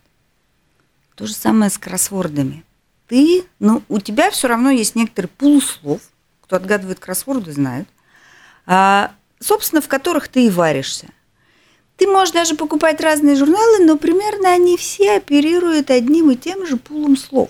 То 1.16 1.26
же 1.26 1.34
самое 1.34 1.72
с 1.72 1.78
кроссвордами. 1.78 2.66
Ты, 3.08 3.46
ну, 3.60 3.82
у 3.88 4.00
тебя 4.00 4.30
все 4.30 4.48
равно 4.48 4.70
есть 4.70 4.96
некоторый 4.96 5.28
пул 5.28 5.62
слов, 5.62 6.02
кто 6.42 6.58
отгадывает 6.58 7.00
кроссворды, 7.00 7.52
знает, 7.52 7.88
а, 8.66 9.14
собственно, 9.40 9.82
в 9.82 9.88
которых 9.88 10.28
ты 10.28 10.46
и 10.46 10.50
варишься. 10.50 11.08
Ты 11.96 12.08
можешь 12.08 12.34
даже 12.34 12.56
покупать 12.56 13.02
разные 13.02 13.36
журналы, 13.36 13.86
но 13.86 13.98
примерно 13.98 14.52
они 14.54 14.78
все 14.78 15.18
оперируют 15.18 15.90
одним 15.90 16.32
и 16.32 16.36
тем 16.36 16.66
же 16.66 16.78
пулом 16.78 17.18
слов. 17.18 17.50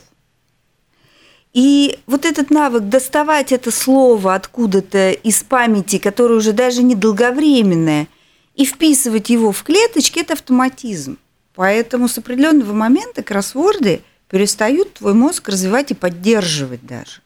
И 1.53 1.97
вот 2.05 2.25
этот 2.25 2.51
навык 2.51 2.83
доставать 2.83 3.51
это 3.51 3.71
слово 3.71 4.35
откуда-то 4.35 5.11
из 5.11 5.41
памяти, 5.43 5.97
которое 5.97 6.35
уже 6.35 6.53
даже 6.53 6.83
не 6.83 6.95
долговременное, 6.95 8.07
и 8.55 8.65
вписывать 8.65 9.29
его 9.29 9.51
в 9.51 9.63
клеточки– 9.63 10.19
это 10.21 10.33
автоматизм. 10.33 11.17
Поэтому 11.55 12.07
с 12.07 12.17
определенного 12.17 12.73
момента 12.73 13.23
кроссворды 13.23 14.01
перестают 14.29 14.93
твой 14.93 15.13
мозг 15.13 15.49
развивать 15.49 15.91
и 15.91 15.95
поддерживать 15.95 16.85
даже. 16.85 17.21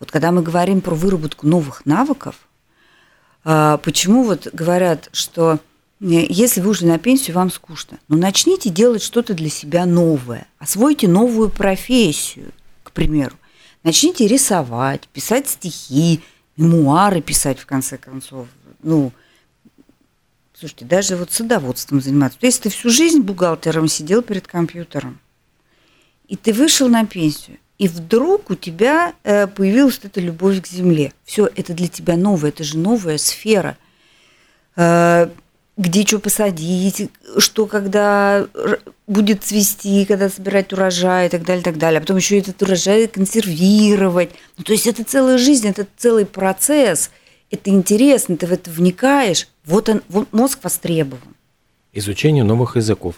Вот 0.00 0.10
когда 0.10 0.32
мы 0.32 0.42
говорим 0.42 0.80
про 0.80 0.94
выработку 0.94 1.46
новых 1.46 1.84
навыков, 1.84 2.36
а, 3.44 3.76
почему 3.78 4.22
вот 4.22 4.48
говорят, 4.52 5.10
что 5.12 5.54
э, 5.54 5.58
если 6.00 6.60
вы 6.60 6.70
ушли 6.70 6.88
на 6.88 6.98
пенсию, 6.98 7.36
вам 7.36 7.50
скучно, 7.50 7.98
ну 8.08 8.16
начните 8.16 8.70
делать 8.70 9.02
что-то 9.02 9.34
для 9.34 9.50
себя 9.50 9.84
новое, 9.84 10.46
освойте 10.58 11.08
новую 11.08 11.50
профессию– 11.50 12.52
к 12.92 12.94
примеру. 12.94 13.36
Начните 13.84 14.26
рисовать, 14.26 15.08
писать 15.08 15.48
стихи, 15.48 16.20
мемуары 16.58 17.22
писать, 17.22 17.58
в 17.58 17.64
конце 17.64 17.96
концов. 17.96 18.46
Ну, 18.82 19.12
слушайте, 20.52 20.84
даже 20.84 21.16
вот 21.16 21.32
садоводством 21.32 22.02
заниматься. 22.02 22.38
То 22.38 22.46
есть 22.46 22.62
ты 22.62 22.68
всю 22.68 22.90
жизнь 22.90 23.20
бухгалтером 23.20 23.88
сидел 23.88 24.20
перед 24.20 24.46
компьютером, 24.46 25.18
и 26.28 26.36
ты 26.36 26.52
вышел 26.52 26.88
на 26.88 27.06
пенсию, 27.06 27.56
и 27.78 27.88
вдруг 27.88 28.50
у 28.50 28.54
тебя 28.54 29.14
э, 29.24 29.46
появилась 29.46 29.98
эта 30.02 30.20
любовь 30.20 30.60
к 30.60 30.66
земле. 30.66 31.14
Все, 31.24 31.48
это 31.56 31.72
для 31.72 31.88
тебя 31.88 32.16
новое, 32.16 32.50
это 32.50 32.64
же 32.64 32.76
новая 32.76 33.16
сфера. 33.18 33.78
Где 35.76 36.04
что 36.04 36.18
посадить, 36.18 37.10
что 37.38 37.66
когда 37.66 38.46
будет 39.06 39.42
цвести, 39.42 40.04
когда 40.04 40.28
собирать 40.28 40.72
урожай 40.72 41.26
и 41.26 41.30
так 41.30 41.44
далее, 41.44 41.62
и 41.62 41.64
так 41.64 41.78
далее. 41.78 41.98
А 41.98 42.00
потом 42.00 42.18
еще 42.18 42.38
этот 42.38 42.60
урожай 42.62 43.08
консервировать. 43.08 44.30
Ну, 44.58 44.64
то 44.64 44.72
есть 44.72 44.86
это 44.86 45.02
целая 45.04 45.38
жизнь, 45.38 45.66
это 45.66 45.86
целый 45.96 46.26
процесс. 46.26 47.10
Это 47.50 47.70
интересно, 47.70 48.36
ты 48.36 48.46
в 48.46 48.52
это 48.52 48.70
вникаешь. 48.70 49.48
Вот 49.64 49.88
он, 49.88 50.02
вот 50.08 50.32
мозг 50.32 50.58
востребован. 50.62 51.36
Изучение 51.92 52.44
новых 52.44 52.76
языков. 52.76 53.16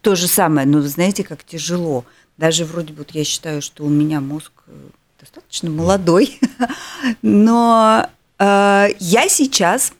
То 0.00 0.16
же 0.16 0.26
самое, 0.26 0.66
но 0.66 0.78
вы 0.78 0.88
знаете, 0.88 1.22
как 1.22 1.44
тяжело. 1.44 2.04
Даже 2.36 2.64
вроде 2.64 2.92
бы 2.92 2.98
вот 2.98 3.12
я 3.12 3.24
считаю, 3.24 3.62
что 3.62 3.84
у 3.84 3.88
меня 3.88 4.20
мозг 4.20 4.52
э, 4.66 4.72
достаточно 5.20 5.70
молодой, 5.70 6.40
но 7.22 8.08
э, 8.38 8.88
я 8.98 9.28
сейчас 9.28 9.92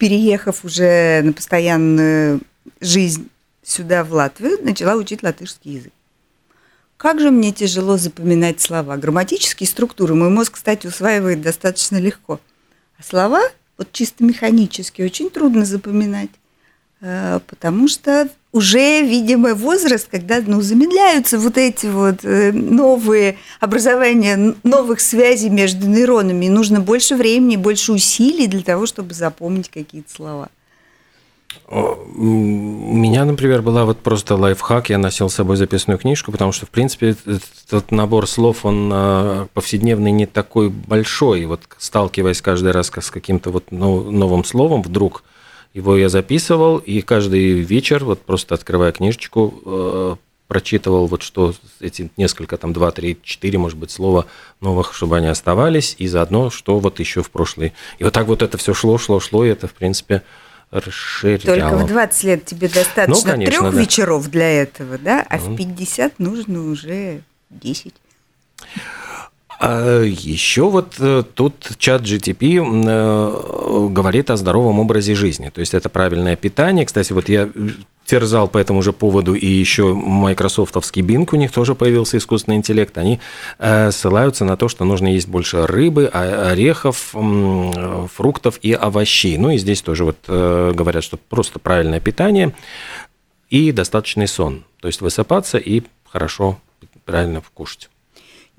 переехав 0.00 0.64
уже 0.64 1.20
на 1.22 1.34
постоянную 1.34 2.40
жизнь 2.80 3.28
сюда, 3.62 4.02
в 4.02 4.12
Латвию, 4.14 4.58
начала 4.62 4.94
учить 4.94 5.22
латышский 5.22 5.74
язык. 5.74 5.92
Как 6.96 7.20
же 7.20 7.30
мне 7.30 7.52
тяжело 7.52 7.98
запоминать 7.98 8.62
слова. 8.62 8.96
Грамматические 8.96 9.68
структуры 9.68 10.14
мой 10.14 10.30
мозг, 10.30 10.54
кстати, 10.54 10.86
усваивает 10.86 11.42
достаточно 11.42 11.98
легко. 11.98 12.40
А 12.98 13.02
слова, 13.02 13.42
вот 13.76 13.92
чисто 13.92 14.24
механически, 14.24 15.02
очень 15.02 15.28
трудно 15.28 15.66
запоминать. 15.66 16.30
Э, 17.02 17.40
потому 17.46 17.88
что 17.88 18.28
уже, 18.52 19.02
видимо, 19.02 19.54
возраст, 19.54 20.08
когда 20.10 20.42
ну, 20.44 20.60
замедляются 20.60 21.38
вот 21.38 21.56
эти 21.56 21.86
вот 21.86 22.24
э, 22.24 22.52
новые 22.52 23.36
образования 23.58 24.54
новых 24.62 25.00
связей 25.00 25.50
между 25.50 25.86
нейронами. 25.86 26.46
И 26.46 26.50
нужно 26.50 26.80
больше 26.80 27.16
времени, 27.16 27.56
больше 27.56 27.92
усилий 27.92 28.48
для 28.48 28.62
того, 28.62 28.86
чтобы 28.86 29.14
запомнить 29.14 29.70
какие-то 29.70 30.12
слова. 30.12 30.48
У 31.68 31.74
меня, 32.94 33.24
например, 33.24 33.62
была 33.62 33.84
вот 33.84 33.98
просто 33.98 34.36
лайфхак, 34.36 34.90
я 34.90 34.98
носил 34.98 35.28
с 35.30 35.34
собой 35.34 35.56
записную 35.56 35.98
книжку, 35.98 36.30
потому 36.32 36.52
что, 36.52 36.66
в 36.66 36.70
принципе, 36.70 37.16
этот 37.66 37.90
набор 37.90 38.28
слов, 38.28 38.64
он 38.64 38.90
э, 38.92 39.46
повседневный 39.54 40.10
не 40.10 40.26
такой 40.26 40.68
большой. 40.68 41.42
И 41.42 41.46
вот 41.46 41.62
сталкиваясь 41.78 42.42
каждый 42.42 42.72
раз 42.72 42.90
с 42.94 43.10
каким-то 43.10 43.50
вот 43.50 43.70
новым 43.70 44.44
словом, 44.44 44.82
вдруг 44.82 45.24
его 45.74 45.96
я 45.96 46.08
записывал, 46.08 46.78
и 46.78 47.00
каждый 47.00 47.60
вечер, 47.60 48.04
вот 48.04 48.20
просто 48.20 48.54
открывая 48.54 48.92
книжечку, 48.92 49.62
э, 49.64 50.16
прочитывал 50.48 51.06
вот 51.06 51.22
что 51.22 51.54
эти 51.78 52.10
несколько, 52.16 52.56
там, 52.56 52.72
два, 52.72 52.90
три, 52.90 53.16
четыре, 53.22 53.56
может 53.58 53.78
быть, 53.78 53.92
слова 53.92 54.26
новых, 54.60 54.94
чтобы 54.94 55.16
они 55.16 55.28
оставались, 55.28 55.94
и 55.98 56.08
заодно, 56.08 56.50
что 56.50 56.80
вот 56.80 56.98
еще 56.98 57.22
в 57.22 57.30
прошлый. 57.30 57.72
И 58.00 58.04
вот 58.04 58.12
так 58.12 58.26
вот 58.26 58.42
это 58.42 58.58
все 58.58 58.74
шло, 58.74 58.98
шло, 58.98 59.20
шло, 59.20 59.44
и 59.44 59.48
это, 59.48 59.68
в 59.68 59.74
принципе, 59.74 60.22
расширяло. 60.72 61.70
Только 61.70 61.76
в 61.76 61.86
20 61.86 62.24
лет 62.24 62.44
тебе 62.44 62.68
достаточно 62.68 63.36
ну, 63.36 63.44
трех 63.44 63.62
да. 63.62 63.80
вечеров 63.80 64.28
для 64.28 64.62
этого, 64.62 64.98
да? 64.98 65.24
А 65.28 65.36
mm. 65.36 65.54
в 65.54 65.56
50 65.56 66.18
нужно 66.18 66.68
уже 66.68 67.22
10. 67.50 67.94
А 69.62 70.02
еще 70.02 70.70
вот 70.70 70.94
э, 71.00 71.22
тут 71.34 71.72
чат 71.76 72.00
GTP 72.00 72.64
э, 72.64 73.88
говорит 73.90 74.30
о 74.30 74.38
здоровом 74.38 74.78
образе 74.78 75.14
жизни. 75.14 75.50
То 75.50 75.60
есть 75.60 75.74
это 75.74 75.90
правильное 75.90 76.34
питание. 76.34 76.86
Кстати, 76.86 77.12
вот 77.12 77.28
я 77.28 77.50
терзал 78.06 78.48
по 78.48 78.56
этому 78.56 78.80
же 78.80 78.94
поводу, 78.94 79.34
и 79.34 79.46
еще 79.46 79.92
майкрософтовский 79.92 81.02
Bing, 81.02 81.28
у 81.30 81.36
них 81.36 81.52
тоже 81.52 81.74
появился 81.74 82.16
искусственный 82.16 82.56
интеллект, 82.56 82.96
они 82.96 83.20
э, 83.58 83.90
ссылаются 83.90 84.46
на 84.46 84.56
то, 84.56 84.68
что 84.68 84.86
нужно 84.86 85.08
есть 85.08 85.28
больше 85.28 85.66
рыбы, 85.66 86.06
орехов, 86.06 87.14
фруктов 88.14 88.58
и 88.62 88.72
овощей. 88.72 89.36
Ну 89.36 89.50
и 89.50 89.58
здесь 89.58 89.82
тоже 89.82 90.06
вот 90.06 90.16
говорят, 90.26 91.04
что 91.04 91.18
просто 91.18 91.58
правильное 91.58 92.00
питание. 92.00 92.54
и 93.50 93.72
достаточный 93.72 94.26
сон. 94.26 94.64
То 94.80 94.88
есть 94.88 95.02
высыпаться 95.02 95.58
и 95.58 95.82
хорошо, 96.10 96.58
правильно 97.04 97.42
кушать. 97.52 97.90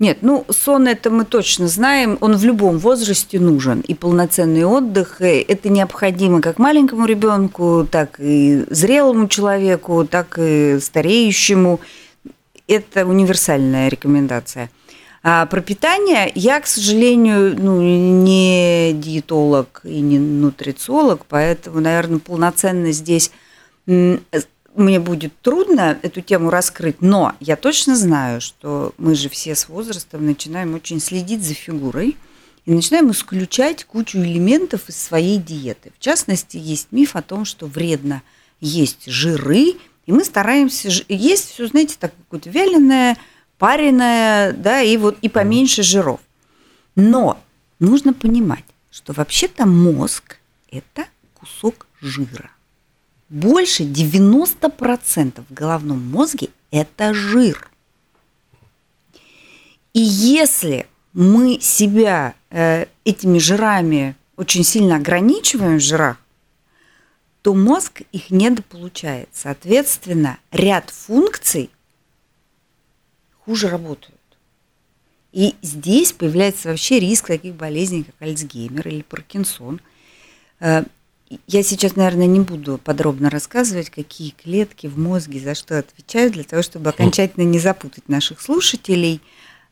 Нет, 0.02 0.18
ну 0.20 0.44
сон 0.50 0.88
это 0.88 1.10
мы 1.10 1.24
точно 1.24 1.68
знаем, 1.68 2.18
он 2.20 2.34
в 2.34 2.44
любом 2.44 2.78
возрасте 2.78 3.38
нужен. 3.38 3.82
И 3.82 3.94
полноценный 3.94 4.64
отдых 4.64 5.20
это 5.20 5.68
необходимо 5.68 6.40
как 6.40 6.58
маленькому 6.58 7.06
ребенку, 7.06 7.86
так 7.88 8.18
и 8.18 8.64
зрелому 8.68 9.28
человеку, 9.28 10.04
так 10.04 10.40
и 10.40 10.80
стареющему. 10.80 11.78
Это 12.66 13.06
универсальная 13.06 13.86
рекомендация. 13.86 14.70
А 15.22 15.46
про 15.46 15.60
питание 15.60 16.32
я, 16.34 16.58
к 16.58 16.66
сожалению, 16.66 17.54
ну, 17.56 17.80
не 17.80 18.94
диетолог 18.94 19.82
и 19.84 20.00
не 20.00 20.18
нутрициолог, 20.18 21.26
поэтому, 21.28 21.78
наверное, 21.78 22.18
полноценно 22.18 22.90
здесь 22.90 23.30
мне 24.74 25.00
будет 25.00 25.32
трудно 25.42 25.98
эту 26.02 26.20
тему 26.20 26.50
раскрыть, 26.50 27.02
но 27.02 27.34
я 27.40 27.56
точно 27.56 27.96
знаю, 27.96 28.40
что 28.40 28.94
мы 28.98 29.14
же 29.14 29.28
все 29.28 29.54
с 29.54 29.68
возрастом 29.68 30.26
начинаем 30.26 30.74
очень 30.74 31.00
следить 31.00 31.44
за 31.44 31.54
фигурой 31.54 32.16
и 32.64 32.72
начинаем 32.72 33.10
исключать 33.10 33.84
кучу 33.84 34.18
элементов 34.18 34.88
из 34.88 34.96
своей 34.96 35.38
диеты. 35.38 35.92
В 35.98 36.00
частности, 36.00 36.56
есть 36.56 36.88
миф 36.90 37.16
о 37.16 37.22
том, 37.22 37.44
что 37.44 37.66
вредно 37.66 38.22
есть 38.60 39.06
жиры, 39.06 39.74
и 40.06 40.12
мы 40.12 40.24
стараемся 40.24 40.88
есть 41.08 41.50
все, 41.50 41.66
знаете, 41.66 41.96
так 41.98 42.12
какое-то 42.16 42.50
вяленое, 42.50 43.16
пареное, 43.58 44.52
да, 44.52 44.80
и 44.80 44.96
вот 44.96 45.18
и 45.22 45.28
поменьше 45.28 45.82
жиров. 45.82 46.20
Но 46.94 47.38
нужно 47.78 48.14
понимать, 48.14 48.64
что 48.90 49.12
вообще-то 49.12 49.66
мозг– 49.66 50.38
это 50.70 51.06
кусок 51.34 51.86
жира 52.00 52.50
больше 53.32 53.84
90% 53.84 55.42
в 55.48 55.54
головном 55.54 56.06
мозге– 56.10 56.50
это 56.70 57.14
жир. 57.14 57.70
И 59.94 60.00
если 60.00 60.86
мы 61.14 61.58
себя 61.58 62.34
э, 62.50 62.86
этими 63.04 63.38
жирами 63.38 64.16
очень 64.36 64.64
сильно 64.64 64.96
ограничиваем 64.96 65.78
в 65.78 65.82
жирах, 65.82 66.18
то 67.40 67.54
мозг 67.54 68.02
их 68.12 68.30
недополучает. 68.30 69.30
Соответственно, 69.32 70.38
ряд 70.50 70.90
функций 70.90 71.70
хуже 73.44 73.68
работают. 73.68 74.20
И 75.32 75.54
здесь 75.62 76.12
появляется 76.12 76.68
вообще 76.68 77.00
риск 77.00 77.28
таких 77.28 77.54
болезней, 77.54 78.04
как 78.04 78.14
Альцгеймер 78.20 78.88
или 78.88 79.02
Паркинсон. 79.02 79.80
Э, 81.32 81.36
я 81.46 81.62
сейчас, 81.62 81.96
наверное, 81.96 82.26
не 82.26 82.40
буду 82.40 82.78
подробно 82.78 83.30
рассказывать, 83.30 83.90
какие 83.90 84.30
клетки 84.30 84.86
в 84.86 84.98
мозге 84.98 85.40
за 85.40 85.54
что 85.54 85.78
отвечают, 85.78 86.34
для 86.34 86.44
того, 86.44 86.62
чтобы 86.62 86.90
окончательно 86.90 87.44
не 87.44 87.58
запутать 87.58 88.08
наших 88.08 88.40
слушателей. 88.40 89.20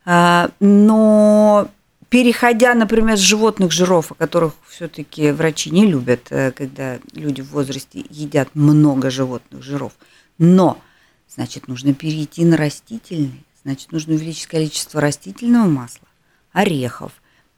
А, 0.04 0.50
но 0.60 1.68
переходя, 2.08 2.74
например, 2.74 3.16
с 3.16 3.20
животных 3.20 3.70
жиров, 3.72 4.12
о 4.12 4.14
которых 4.14 4.54
все-таки 4.68 5.30
врачи 5.30 5.70
не 5.70 5.86
любят, 5.86 6.26
э, 6.30 6.52
когда 6.52 6.98
люди 7.12 7.42
в 7.42 7.50
возрасте 7.50 8.04
едят 8.10 8.48
много 8.54 9.10
животных 9.10 9.62
жиров, 9.62 9.92
но, 10.38 10.80
значит, 11.28 11.68
нужно 11.68 11.94
перейти 11.94 12.44
на 12.44 12.56
растительные, 12.56 13.44
значит, 13.62 13.92
нужно 13.92 14.14
увеличить 14.14 14.46
количество 14.46 15.00
растительного 15.00 15.68
масла, 15.68 16.08
орехов. 16.52 17.12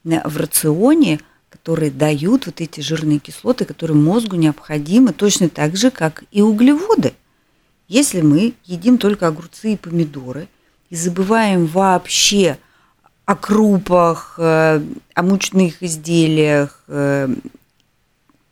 В 0.05 0.37
рационе– 0.37 1.21
которые 1.53 1.91
дают 1.91 2.47
вот 2.47 2.63
эти 2.63 2.81
жирные 2.81 3.19
кислоты, 3.19 3.67
которые 3.67 3.97
мозгу 3.97 4.37
необходимы 4.37 5.13
точно 5.13 5.51
так 5.51 5.77
же, 5.77 5.91
как 5.91 6.25
и 6.33 6.41
углеводы. 6.41 7.13
Если 7.89 8.23
мы 8.23 8.55
едим 8.65 8.97
только 8.97 9.27
огурцы 9.27 9.75
и 9.75 9.77
помидоры 9.77 10.49
и 10.89 10.97
забываем 10.97 11.67
вообще 11.67 12.57
о 13.27 13.37
крупах, 13.37 14.37
э, 14.39 14.83
о 15.15 15.23
мучных 15.23 15.83
изделиях, 15.83 16.83
э, 16.89 17.29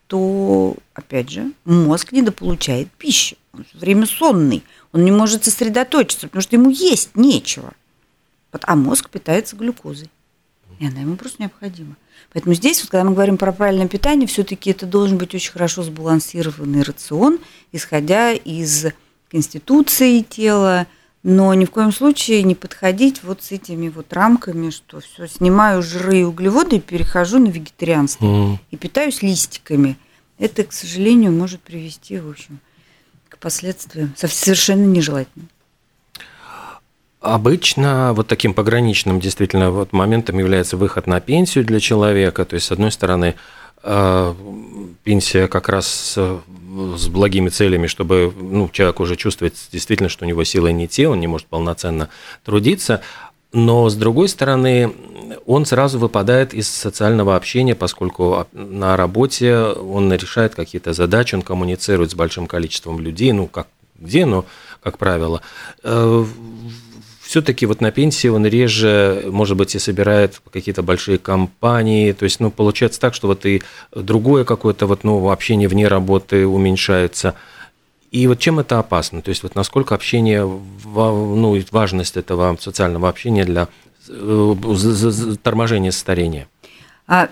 то, 0.07 0.76
опять 0.92 1.30
же, 1.30 1.52
мозг 1.64 2.12
недополучает 2.12 2.90
пищи. 2.92 3.39
Он 3.54 3.65
все 3.65 3.78
время 3.78 4.06
сонный, 4.06 4.63
он 4.93 5.04
не 5.04 5.10
может 5.10 5.45
сосредоточиться, 5.45 6.26
потому 6.26 6.43
что 6.43 6.56
ему 6.56 6.69
есть 6.69 7.17
нечего. 7.17 7.73
А 8.52 8.76
мозг 8.76 9.08
питается 9.08 9.56
глюкозой, 9.56 10.10
и 10.78 10.86
она 10.86 11.00
ему 11.00 11.17
просто 11.17 11.43
необходима. 11.43 11.97
Поэтому 12.33 12.54
здесь, 12.54 12.80
вот, 12.80 12.91
когда 12.91 13.04
мы 13.04 13.13
говорим 13.13 13.37
про 13.37 13.52
правильное 13.52 13.89
питание, 13.89 14.26
все-таки 14.26 14.71
это 14.71 14.87
должен 14.87 15.19
быть 15.19 15.35
очень 15.35 15.52
хорошо 15.52 15.83
сбалансированный 15.83 16.83
рацион, 16.83 17.39
исходя 17.73 18.33
из 18.33 18.87
конституции 19.30 20.21
тела, 20.21 20.87
но 21.23 21.52
ни 21.54 21.65
в 21.65 21.71
коем 21.71 21.93
случае 21.93 22.43
не 22.45 22.54
подходить 22.54 23.23
вот 23.23 23.43
с 23.43 23.52
этими 23.52 23.89
вот 23.89 24.13
рамками, 24.13 24.71
что 24.71 25.00
все, 25.00 25.26
снимаю 25.26 25.83
жиры 25.83 26.21
и 26.21 26.25
углеводы 26.25 26.76
и 26.76 26.80
перехожу 26.80 27.39
на 27.39 27.49
вегетарианство 27.49 28.25
mm. 28.25 28.56
и 28.71 28.76
питаюсь 28.76 29.23
листиками. 29.23 29.99
Это, 30.39 30.65
к 30.65 30.73
сожалению, 30.73 31.33
может 31.33 31.61
привести, 31.61 32.19
в 32.19 32.30
общем, 32.30 32.61
к 33.28 33.39
последствиям 33.39 34.15
совершенно 34.17 34.87
нежелательным. 34.87 35.49
Обычно 37.21 38.13
вот 38.15 38.28
таким 38.28 38.54
пограничным 38.54 39.21
действительно 39.21 39.71
вот 39.71 39.93
моментом 39.93 40.39
является 40.39 40.76
выход 40.76 41.06
на 41.06 41.21
пенсию 41.21 41.65
для 41.65 41.78
человека. 41.78 42.45
То 42.45 42.54
есть, 42.54 42.67
с 42.67 42.73
одной 42.73 42.91
стороны, 42.91 43.35
э, 43.83 44.35
пенсия 45.04 45.47
как 45.47 45.69
раз 45.69 46.19
с 46.97 47.09
благими 47.09 47.49
целями, 47.49 47.89
чтобы 47.89 48.33
ну, 48.39 48.69
человек 48.69 49.00
уже 49.00 49.17
чувствует 49.17 49.54
действительно, 49.73 50.09
что 50.09 50.25
у 50.25 50.28
него 50.28 50.45
силы 50.45 50.73
не 50.73 50.89
те, 50.89 51.09
он 51.09 51.21
не 51.21 51.26
может 51.26 51.47
полноценно 51.47 52.09
трудиться. 52.45 53.02
Но 53.52 53.89
с 53.89 53.97
другой 53.97 54.28
стороны, 54.28 54.95
он 55.45 55.67
сразу 55.67 55.99
выпадает 55.99 56.54
из 56.54 56.69
социального 56.69 57.35
общения, 57.35 57.75
поскольку 57.75 58.47
на 58.52 58.97
работе 58.97 59.56
он 59.56 60.13
решает 60.13 60.54
какие-то 60.54 60.93
задачи, 60.93 61.35
он 61.35 61.43
коммуницирует 61.43 62.13
с 62.13 62.15
большим 62.15 62.47
количеством 62.47 63.00
людей, 63.00 63.33
ну 63.33 63.47
как 63.47 63.67
где, 64.00 64.26
но 64.26 64.45
как 64.82 64.99
правило 64.99 65.43
э, 65.82 66.25
все-таки 67.30 67.65
вот 67.65 67.80
на 67.80 67.93
пенсии 67.93 68.26
он 68.26 68.45
реже, 68.45 69.23
может 69.28 69.56
быть, 69.56 69.76
и 69.76 69.78
собирает 69.78 70.43
какие-то 70.52 70.82
большие 70.82 71.17
компании. 71.17 72.10
То 72.10 72.25
есть, 72.25 72.41
ну, 72.41 72.50
получается 72.50 72.99
так, 72.99 73.15
что 73.15 73.28
вот 73.28 73.47
и 73.47 73.63
другое 73.95 74.43
какое-то 74.45 74.89
вот, 74.89 75.04
ну, 75.04 75.30
общение 75.30 75.69
вне 75.69 75.86
работы 75.86 76.45
уменьшается. 76.45 77.36
И 78.10 78.26
вот 78.26 78.41
чем 78.41 78.58
это 78.58 78.80
опасно? 78.80 79.23
То 79.23 79.28
есть, 79.28 79.45
вот 79.45 79.54
насколько 79.54 79.95
общение, 79.95 80.43
ну, 80.43 81.63
важность 81.71 82.17
этого 82.17 82.56
социального 82.60 83.08
общения 83.08 83.45
для 83.45 83.69
э, 84.08 84.54
торможения 85.41 85.93
старения? 85.93 86.49
А, 87.06 87.28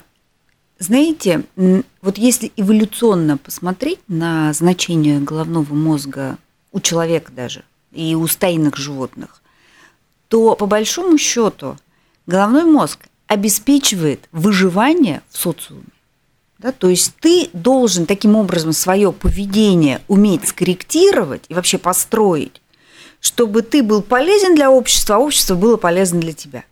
знаете, 0.78 1.42
вот 1.56 2.18
если 2.18 2.52
эволюционно 2.56 3.36
посмотреть 3.36 3.98
на 4.06 4.52
значение 4.52 5.18
головного 5.18 5.74
мозга 5.74 6.38
у 6.72 6.80
человека 6.80 7.32
даже 7.32 7.64
и 7.92 8.14
у 8.14 8.26
стайных 8.26 8.76
животных, 8.76 9.42
то 10.28 10.54
по 10.54 10.66
большому 10.66 11.18
счету 11.18 11.76
головной 12.26 12.64
мозг 12.64 13.08
обеспечивает 13.26 14.28
выживание 14.32 15.22
в 15.30 15.38
социуме. 15.38 15.84
Да, 16.58 16.72
то 16.72 16.88
есть 16.88 17.14
ты 17.20 17.50
должен 17.52 18.04
таким 18.04 18.34
образом 18.34 18.72
свое 18.72 19.12
поведение 19.12 20.02
уметь 20.08 20.48
скорректировать 20.48 21.44
и 21.48 21.54
вообще 21.54 21.78
построить, 21.78 22.60
чтобы 23.20 23.62
ты 23.62 23.82
был 23.82 24.02
полезен 24.02 24.56
для 24.56 24.70
общества, 24.70 25.16
а 25.16 25.18
общество 25.20 25.54
было 25.54 25.76
полезно 25.76 26.20
для 26.20 26.32
тебя. 26.32 26.64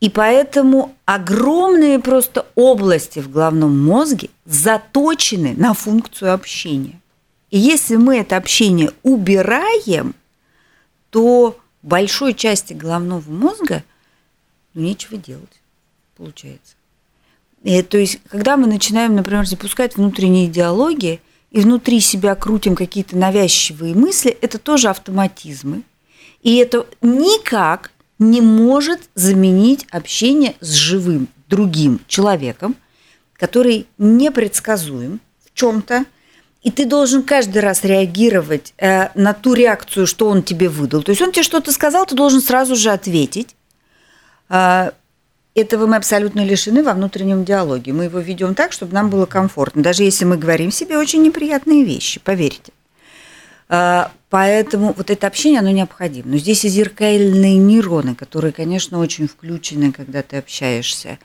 И 0.00 0.10
поэтому 0.10 0.94
огромные 1.06 1.98
просто 1.98 2.46
области 2.54 3.20
в 3.20 3.30
головном 3.30 3.78
мозге 3.82 4.28
заточены 4.44 5.54
на 5.56 5.74
функцию 5.74 6.34
общения. 6.34 7.00
И 7.52 7.58
если 7.58 7.96
мы 7.96 8.16
это 8.16 8.38
общение 8.38 8.92
убираем, 9.02 10.14
то 11.10 11.60
большой 11.82 12.32
части 12.32 12.72
головного 12.72 13.30
мозга 13.30 13.84
ну, 14.72 14.80
нечего 14.80 15.18
делать, 15.18 15.60
получается. 16.16 16.76
И, 17.62 17.82
то 17.82 17.98
есть, 17.98 18.20
когда 18.30 18.56
мы 18.56 18.66
начинаем, 18.66 19.14
например, 19.14 19.46
запускать 19.46 19.96
внутренние 19.96 20.48
диалоги 20.48 21.20
и 21.50 21.60
внутри 21.60 22.00
себя 22.00 22.34
крутим 22.36 22.74
какие-то 22.74 23.18
навязчивые 23.18 23.94
мысли, 23.94 24.30
это 24.40 24.58
тоже 24.58 24.88
автоматизмы. 24.88 25.82
И 26.40 26.56
это 26.56 26.86
никак 27.02 27.92
не 28.18 28.40
может 28.40 29.10
заменить 29.14 29.86
общение 29.90 30.56
с 30.60 30.70
живым 30.70 31.28
другим 31.48 32.00
человеком, 32.06 32.76
который 33.34 33.86
непредсказуем 33.98 35.20
в 35.44 35.52
чем-то, 35.52 36.06
и 36.62 36.70
ты 36.70 36.84
должен 36.84 37.22
каждый 37.22 37.58
раз 37.58 37.84
реагировать 37.84 38.74
э, 38.78 39.08
на 39.14 39.34
ту 39.34 39.54
реакцию, 39.54 40.06
что 40.06 40.28
он 40.28 40.42
тебе 40.42 40.68
выдал. 40.68 41.02
То 41.02 41.10
есть 41.10 41.20
он 41.20 41.32
тебе 41.32 41.42
что-то 41.42 41.72
сказал, 41.72 42.06
ты 42.06 42.14
должен 42.14 42.40
сразу 42.40 42.76
же 42.76 42.90
ответить. 42.90 43.56
Э, 44.48 44.92
этого 45.54 45.86
мы 45.86 45.96
абсолютно 45.96 46.44
лишены 46.44 46.82
во 46.82 46.94
внутреннем 46.94 47.44
диалоге. 47.44 47.92
Мы 47.92 48.04
его 48.04 48.20
ведем 48.20 48.54
так, 48.54 48.72
чтобы 48.72 48.94
нам 48.94 49.10
было 49.10 49.26
комфортно, 49.26 49.82
даже 49.82 50.02
если 50.02 50.24
мы 50.24 50.38
говорим 50.38 50.70
себе 50.70 50.96
очень 50.96 51.22
неприятные 51.22 51.84
вещи, 51.84 52.20
поверьте. 52.20 52.72
А, 53.68 54.10
поэтому 54.30 54.94
вот 54.96 55.10
это 55.10 55.26
общение, 55.26 55.60
оно 55.60 55.70
необходимо. 55.70 56.30
Но 56.30 56.36
здесь 56.38 56.64
и 56.64 56.68
зеркальные 56.68 57.58
нейроны, 57.58 58.14
которые, 58.14 58.52
конечно, 58.52 58.98
очень 58.98 59.28
включены, 59.28 59.92
когда 59.92 60.22
ты 60.22 60.38
общаешься. 60.38 61.18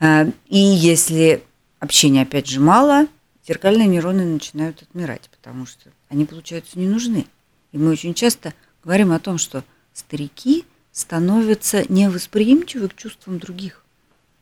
А, 0.00 0.26
и 0.48 0.58
если 0.58 1.42
общения, 1.78 2.22
опять 2.22 2.48
же, 2.48 2.60
мало, 2.60 3.06
зеркальные 3.48 3.88
нейроны 3.88 4.24
начинают 4.24 4.82
отмирать, 4.82 5.30
потому 5.30 5.64
что 5.64 5.90
они, 6.10 6.26
получаются, 6.26 6.78
не 6.78 6.86
нужны. 6.86 7.26
И 7.72 7.78
мы 7.78 7.90
очень 7.90 8.12
часто 8.12 8.52
говорим 8.84 9.10
о 9.12 9.18
том, 9.18 9.38
что 9.38 9.64
старики 9.94 10.66
становятся 10.92 11.84
невосприимчивы 11.90 12.88
к 12.88 12.94
чувствам 12.94 13.38
других. 13.38 13.84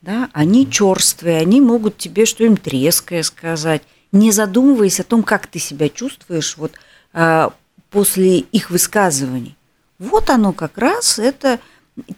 Да? 0.02 0.28
Они 0.32 0.68
черствые, 0.68 1.38
они 1.38 1.60
могут 1.60 1.96
тебе 1.96 2.26
что-нибудь 2.26 2.66
резкое 2.66 3.22
сказать, 3.22 3.82
не 4.10 4.32
задумываясь 4.32 5.00
о 5.00 5.04
том, 5.04 5.22
как 5.22 5.46
ты 5.46 5.58
себя 5.58 5.88
чувствуешь 5.88 6.56
вот, 6.56 6.72
а, 7.12 7.54
после 7.90 8.38
их 8.38 8.70
высказываний. 8.70 9.56
Вот 9.98 10.30
оно 10.30 10.52
как 10.52 10.78
раз, 10.78 11.18
это 11.18 11.60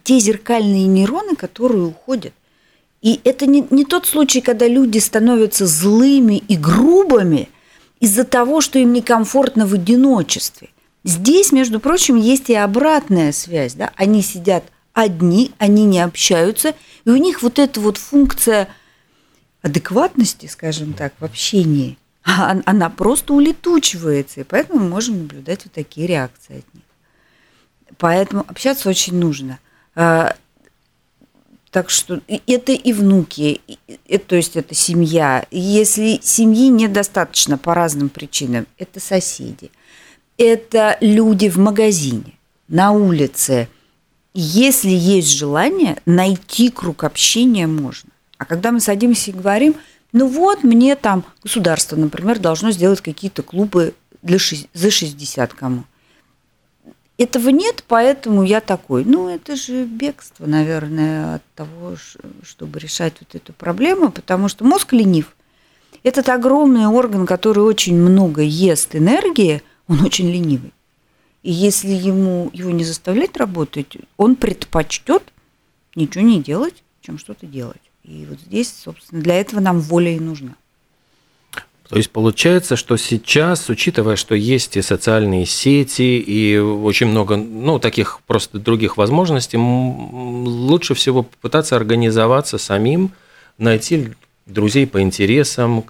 те 0.03 0.19
зеркальные 0.19 0.87
нейроны, 0.87 1.37
которые 1.37 1.85
уходят. 1.85 2.33
И 3.01 3.21
это 3.25 3.47
не, 3.47 3.67
не 3.71 3.85
тот 3.85 4.07
случай, 4.07 4.41
когда 4.41 4.67
люди 4.67 4.99
становятся 4.99 5.67
злыми 5.67 6.43
и 6.49 6.57
грубыми 6.57 7.49
из-за 8.01 8.25
того, 8.25 8.61
что 8.61 8.79
им 8.79 8.93
некомфортно 8.93 9.67
в 9.67 9.75
одиночестве. 9.75 10.71
Здесь, 11.05 11.53
между 11.53 11.81
прочим, 11.81 12.17
есть 12.17 12.51
и 12.51 12.55
обратная 12.55 13.33
связь. 13.33 13.75
Да? 13.75 13.93
Они 13.97 14.23
сидят 14.23 14.65
одни, 14.93 15.53
они 15.59 15.85
не 15.85 16.01
общаются, 16.01 16.75
и 17.05 17.11
у 17.11 17.17
них 17.17 17.43
вот 17.43 17.59
эта 17.59 17.81
вот 17.81 17.99
функция 17.99 18.69
адекватности, 19.63 20.47
скажем 20.47 20.93
так, 20.93 21.15
в 21.21 21.25
общении, 21.25 21.99
а 22.25 22.61
она 22.67 22.91
просто 22.91 23.33
улетучивается, 23.33 24.41
и 24.41 24.45
поэтому 24.45 24.81
мы 24.81 24.89
можем 24.89 25.19
наблюдать 25.19 25.65
вот 25.65 25.73
такие 25.73 26.07
реакции 26.07 26.59
от 26.59 26.75
них. 26.75 26.85
Поэтому 27.97 28.45
общаться 28.47 28.89
очень 28.89 29.17
нужно. 29.17 29.59
Так 31.79 31.91
что 31.91 32.21
это 32.49 32.73
и 32.73 32.93
внуки, 32.93 33.61
и, 33.87 34.19
то 34.19 34.35
есть 34.35 34.57
это 34.57 34.75
семья. 34.75 35.47
Если 35.53 36.19
семьи 36.21 36.71
недостаточно 36.71 37.57
по 37.57 37.73
разным 37.73 38.09
причинам, 38.09 38.67
это 38.79 38.99
соседи, 38.99 39.71
это 40.39 40.99
люди 41.01 41.49
в 41.49 41.57
магазине, 41.57 42.37
на 42.67 42.91
улице. 42.91 43.69
Если 44.35 44.91
есть 44.91 45.39
желание, 45.39 46.03
найти 46.05 46.69
круг 46.71 47.05
общения 47.05 47.69
можно. 47.69 48.11
А 48.39 48.45
когда 48.45 48.73
мы 48.73 48.81
садимся 48.81 49.31
и 49.31 49.35
говорим, 49.35 49.77
ну 50.13 50.27
вот 50.27 50.65
мне 50.65 50.97
там 50.97 51.25
государство, 51.45 51.95
например, 51.95 52.41
должно 52.41 52.73
сделать 52.73 53.03
какие-то 53.03 53.45
клубы 53.45 53.95
для, 54.23 54.39
за 54.75 54.91
60 54.91 55.55
кому. 55.55 55.85
Этого 57.19 57.49
нет, 57.49 57.83
поэтому 57.89 58.45
я 58.45 58.61
такой. 58.61 59.05
Ну, 59.05 59.29
это 59.29 59.57
же 59.57 59.85
бегство, 59.85 60.47
наверное, 60.47 61.35
от 61.35 61.43
того, 61.57 61.97
чтобы 62.45 62.79
решать 62.79 63.15
вот 63.21 63.35
эту 63.35 63.53
проблему, 63.53 64.13
потому 64.13 64.47
что 64.49 64.65
мозг 64.65 64.93
ленив. 64.93 65.35
Этот 66.05 66.29
огромный 66.29 66.87
орган, 66.87 67.27
который 67.27 67.65
очень 67.65 67.97
много 67.97 68.43
ест 68.43 68.95
энергии, 68.95 69.63
он 69.89 70.01
очень 70.03 70.31
ленивый. 70.31 70.73
И 71.43 71.51
если 71.51 71.91
ему 71.91 72.51
его 72.53 72.71
не 72.71 72.85
заставлять 72.85 73.37
работать, 73.37 73.97
он 74.17 74.37
предпочтет 74.37 75.25
ничего 75.97 76.23
не 76.23 76.41
делать, 76.41 76.85
чем 77.01 77.19
что-то 77.19 77.47
делать. 77.47 77.83
И 78.05 78.27
вот 78.31 78.39
здесь, 78.39 78.73
собственно, 78.73 79.23
для 79.23 79.41
этого 79.41 79.59
нам 79.59 79.81
воля 79.81 80.15
и 80.15 80.21
нужна. 80.21 80.55
То 81.89 81.97
есть 81.97 82.11
получается, 82.11 82.77
что 82.77 82.99
сейчас, 82.99 83.71
учитывая, 83.71 84.17
что 84.17 84.35
есть 84.35 84.77
и 84.77 84.83
социальные 84.83 85.47
сети, 85.47 86.19
и 86.19 86.59
очень 86.59 87.07
много, 87.07 87.37
ну, 87.37 87.79
таких 87.79 88.21
просто 88.27 88.59
других 88.59 88.99
возможностей, 88.99 89.57
лучше 89.57 90.95
всего 90.95 91.23
попытаться 91.23 91.77
организоваться 91.77 92.59
самим, 92.59 93.13
найти 93.57 94.09
друзей 94.45 94.87
по 94.87 95.01
интересам. 95.01 95.85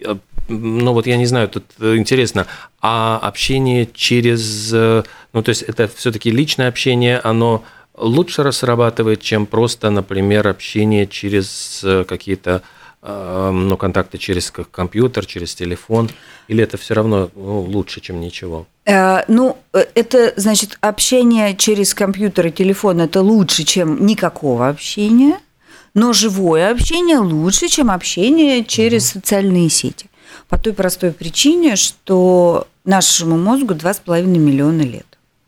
Э, 0.00 0.16
ну, 0.48 0.92
вот 0.94 1.06
я 1.06 1.18
не 1.18 1.26
знаю, 1.26 1.48
тут 1.48 1.64
интересно, 1.78 2.46
а 2.80 3.18
общение 3.22 3.86
через, 3.92 4.72
э, 4.72 5.02
ну, 5.34 5.42
то 5.42 5.50
есть 5.50 5.62
это 5.62 5.86
все-таки 5.94 6.30
личное 6.30 6.68
общение, 6.68 7.18
оно 7.18 7.62
лучше 7.94 8.50
срабатывает, 8.52 9.20
чем 9.20 9.44
просто, 9.44 9.90
например, 9.90 10.48
общение 10.48 11.06
через 11.06 11.82
э, 11.84 12.04
какие-то 12.04 12.62
э, 12.62 12.79
ну, 13.02 13.76
контакты 13.76 14.18
через 14.18 14.50
компьютер, 14.50 15.24
через 15.24 15.54
телефон, 15.54 16.10
или 16.48 16.62
это 16.62 16.76
все 16.76 16.94
равно 16.94 17.30
ну, 17.34 17.60
лучше, 17.60 18.00
чем 18.00 18.20
ничего? 18.20 18.66
Э, 18.84 19.22
ну, 19.28 19.56
это 19.72 20.34
значит, 20.36 20.76
общение 20.80 21.56
через 21.56 21.94
компьютер 21.94 22.48
и 22.48 22.50
телефон 22.50 23.00
это 23.00 23.22
лучше, 23.22 23.64
чем 23.64 24.04
никакого 24.04 24.68
общения, 24.68 25.38
но 25.94 26.12
живое 26.12 26.70
общение 26.70 27.18
лучше, 27.18 27.68
чем 27.68 27.90
общение 27.90 28.64
через 28.64 29.10
угу. 29.10 29.20
социальные 29.20 29.70
сети. 29.70 30.06
По 30.48 30.58
той 30.58 30.72
простой 30.72 31.12
причине, 31.12 31.76
что 31.76 32.68
нашему 32.84 33.38
мозгу 33.38 33.74
2,5 33.74 34.24
миллиона 34.26 34.82
лет, 34.82 35.06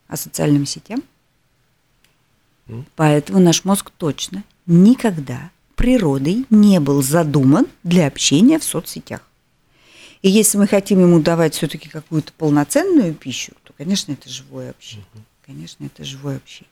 а 0.09 0.17
социальным 0.17 0.65
сетям 0.67 1.03
Поэтому 2.97 3.41
наш 3.41 3.65
мозг 3.65 3.91
точно 3.97 4.45
никогда 4.67 5.51
природой 5.83 6.47
не 6.49 6.79
был 6.79 7.03
задуман 7.03 7.67
для 7.83 8.07
общения 8.07 8.61
в 8.61 8.65
соцсетях. 8.65 9.21
И 10.23 10.31
если 10.31 10.57
мы 10.57 10.69
хотим 10.69 11.01
ему 11.01 11.21
давать 11.21 11.57
все-таки 11.57 11.89
какую-то 11.89 12.33
полноценную 12.35 13.15
пищу, 13.15 13.53
то, 13.65 13.73
конечно, 13.77 14.13
это 14.13 14.29
живое 14.29 14.71
общение. 14.71 15.05
Конечно, 15.45 15.85
это 15.85 16.05
живое 16.05 16.37
общение. 16.37 16.71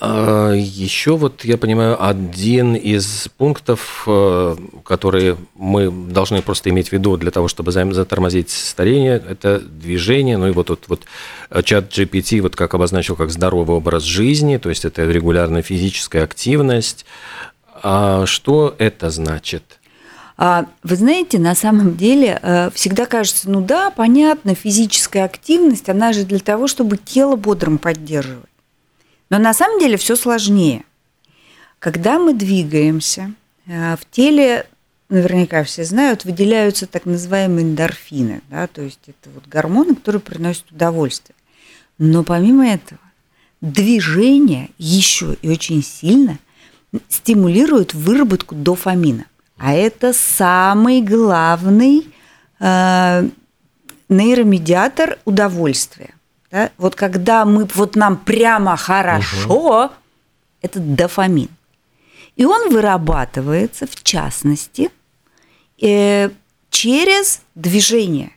А, 0.00 0.52
Еще 0.52 1.16
вот, 1.16 1.44
я 1.44 1.56
понимаю, 1.56 2.02
один 2.02 2.76
из 2.76 3.28
пунктов, 3.36 4.04
э, 4.06 4.56
которые 4.84 5.36
мы 5.56 5.90
должны 5.90 6.40
просто 6.40 6.70
иметь 6.70 6.90
в 6.90 6.92
виду 6.92 7.16
для 7.16 7.32
того, 7.32 7.48
чтобы 7.48 7.72
затормозить 7.72 8.50
старение, 8.50 9.22
это 9.28 9.58
движение. 9.58 10.36
Ну 10.36 10.48
и 10.48 10.52
вот 10.52 10.68
тут 10.68 10.84
вот 10.88 11.04
чат 11.64 11.90
GPT, 11.90 12.40
вот 12.40 12.54
как 12.54 12.74
обозначил, 12.74 13.16
как 13.16 13.30
здоровый 13.30 13.76
образ 13.76 14.04
жизни, 14.04 14.56
то 14.58 14.68
есть 14.68 14.84
это 14.84 15.04
регулярная 15.04 15.62
физическая 15.62 16.22
активность. 16.24 17.04
А 17.82 18.24
что 18.26 18.74
это 18.78 19.10
значит? 19.10 19.78
А, 20.36 20.66
вы 20.84 20.94
знаете, 20.94 21.40
на 21.40 21.56
самом 21.56 21.96
деле 21.96 22.38
э, 22.40 22.70
всегда 22.72 23.06
кажется, 23.06 23.50
ну 23.50 23.60
да, 23.60 23.90
понятно, 23.90 24.54
физическая 24.54 25.24
активность, 25.24 25.88
она 25.88 26.12
же 26.12 26.22
для 26.22 26.38
того, 26.38 26.68
чтобы 26.68 26.96
тело 26.96 27.34
бодрым 27.34 27.78
поддерживать. 27.78 28.47
Но 29.30 29.38
на 29.38 29.54
самом 29.54 29.78
деле 29.78 29.96
все 29.96 30.16
сложнее. 30.16 30.84
Когда 31.78 32.18
мы 32.18 32.34
двигаемся, 32.34 33.32
э, 33.66 33.96
в 33.96 34.10
теле, 34.10 34.66
наверняка 35.08 35.62
все 35.64 35.84
знают, 35.84 36.24
выделяются 36.24 36.86
так 36.86 37.04
называемые 37.06 37.64
эндорфины, 37.64 38.42
да, 38.50 38.66
то 38.66 38.82
есть 38.82 39.00
это 39.06 39.30
вот 39.34 39.46
гормоны, 39.46 39.94
которые 39.94 40.20
приносят 40.20 40.70
удовольствие. 40.70 41.36
Но 41.98 42.24
помимо 42.24 42.66
этого, 42.66 43.00
движение 43.60 44.70
еще 44.78 45.36
и 45.42 45.48
очень 45.48 45.82
сильно 45.82 46.38
стимулирует 47.08 47.94
выработку 47.94 48.54
дофамина. 48.54 49.26
А 49.56 49.74
это 49.74 50.12
самый 50.12 51.02
главный 51.02 52.06
э, 52.60 53.28
нейромедиатор 54.08 55.18
удовольствия. 55.24 56.14
Да? 56.50 56.70
Вот 56.78 56.94
когда 56.94 57.44
мы, 57.44 57.66
вот 57.74 57.96
нам 57.96 58.16
прямо 58.16 58.76
хорошо, 58.76 59.84
угу. 59.84 59.92
это 60.62 60.80
дофамин. 60.80 61.48
И 62.36 62.44
он 62.44 62.70
вырабатывается, 62.70 63.86
в 63.86 64.02
частности, 64.02 64.90
э, 65.80 66.30
через 66.70 67.42
движение. 67.54 68.32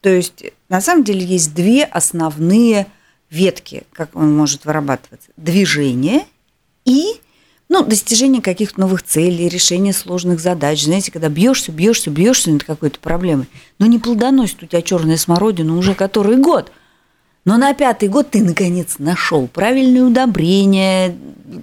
То 0.00 0.10
есть, 0.10 0.44
на 0.68 0.80
самом 0.80 1.04
деле, 1.04 1.24
есть 1.24 1.54
две 1.54 1.84
основные 1.84 2.86
ветки, 3.30 3.84
как 3.92 4.14
он 4.14 4.36
может 4.36 4.64
вырабатываться. 4.64 5.30
Движение 5.36 6.26
и 6.84 7.20
ну, 7.68 7.84
достижение 7.84 8.42
каких-то 8.42 8.80
новых 8.80 9.02
целей, 9.02 9.48
решение 9.48 9.92
сложных 9.92 10.40
задач. 10.40 10.84
Знаете, 10.84 11.10
когда 11.10 11.28
бьешься, 11.28 11.72
бьешься, 11.72 12.10
бьешься 12.10 12.50
над 12.50 12.64
какой-то 12.64 12.98
проблемой, 12.98 13.46
но 13.78 13.86
не 13.86 13.98
плодоносит 13.98 14.62
у 14.62 14.66
тебя 14.66 14.82
черная 14.82 15.16
смородина 15.16 15.76
уже 15.76 15.94
который 15.94 16.36
год. 16.36 16.70
Но 17.44 17.56
на 17.56 17.74
пятый 17.74 18.08
год 18.08 18.30
ты 18.30 18.42
наконец 18.42 18.96
нашел 18.98 19.48
правильное 19.48 20.04
удобрение, 20.04 21.16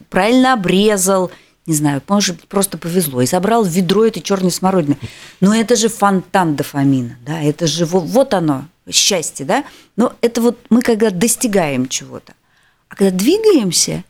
правильно 0.10 0.54
обрезал, 0.54 1.32
не 1.66 1.74
знаю, 1.74 2.02
может 2.08 2.48
просто 2.48 2.78
повезло, 2.78 3.22
и 3.22 3.26
собрал 3.26 3.64
ведро 3.64 4.06
этой 4.06 4.22
черной 4.22 4.52
смородины. 4.52 4.98
Но 5.40 5.56
это 5.56 5.76
же 5.76 5.90
фонтан 5.90 6.56
дофамина, 6.56 7.18
да, 7.26 7.42
это 7.42 7.68
же 7.68 7.86
вот, 7.86 8.04
вот 8.04 8.34
оно, 8.34 8.66
счастье, 8.90 9.46
да. 9.46 9.64
Но 9.96 10.14
это 10.22 10.42
вот 10.42 10.58
мы 10.70 10.82
когда 10.82 11.10
достигаем 11.10 11.88
чего-то. 11.88 12.34
А 12.90 12.96
когда 12.96 13.16
двигаемся, 13.16 14.04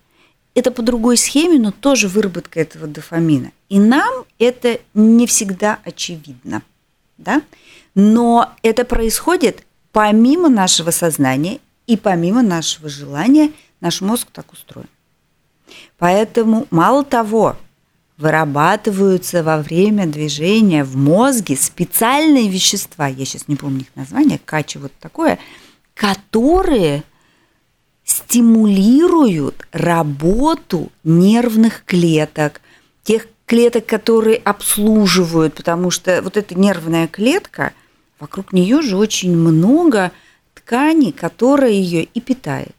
это 0.53 0.71
по 0.71 0.81
другой 0.81 1.17
схеме, 1.17 1.59
но 1.59 1.71
тоже 1.71 2.07
выработка 2.07 2.59
этого 2.59 2.87
дофамина. 2.87 3.51
И 3.69 3.79
нам 3.79 4.25
это 4.37 4.79
не 4.93 5.25
всегда 5.27 5.79
очевидно. 5.83 6.61
Да? 7.17 7.41
Но 7.95 8.53
это 8.61 8.83
происходит 8.83 9.63
помимо 9.91 10.49
нашего 10.49 10.91
сознания 10.91 11.59
и 11.87 11.97
помимо 11.97 12.41
нашего 12.41 12.89
желания, 12.89 13.51
наш 13.79 14.01
мозг 14.01 14.27
так 14.31 14.51
устроен. 14.51 14.87
Поэтому 15.97 16.67
мало 16.69 17.03
того, 17.03 17.57
вырабатываются 18.17 19.43
во 19.43 19.57
время 19.57 20.05
движения 20.05 20.83
в 20.83 20.95
мозге 20.95 21.57
специальные 21.57 22.49
вещества, 22.49 23.07
я 23.07 23.25
сейчас 23.25 23.47
не 23.47 23.55
помню 23.55 23.81
их 23.81 23.95
название, 23.95 24.39
качи 24.43 24.77
вот 24.77 24.91
такое, 24.99 25.39
которые 25.95 27.03
стимулируют 28.03 29.67
работу 29.71 30.91
нервных 31.03 31.83
клеток, 31.85 32.61
тех 33.03 33.27
клеток, 33.45 33.85
которые 33.85 34.37
обслуживают, 34.37 35.55
потому 35.55 35.91
что 35.91 36.21
вот 36.21 36.37
эта 36.37 36.55
нервная 36.55 37.07
клетка, 37.07 37.73
вокруг 38.19 38.53
нее 38.53 38.81
же 38.81 38.97
очень 38.97 39.35
много 39.35 40.11
ткани, 40.53 41.11
которая 41.11 41.71
ее 41.71 42.03
и 42.03 42.21
питает. 42.21 42.75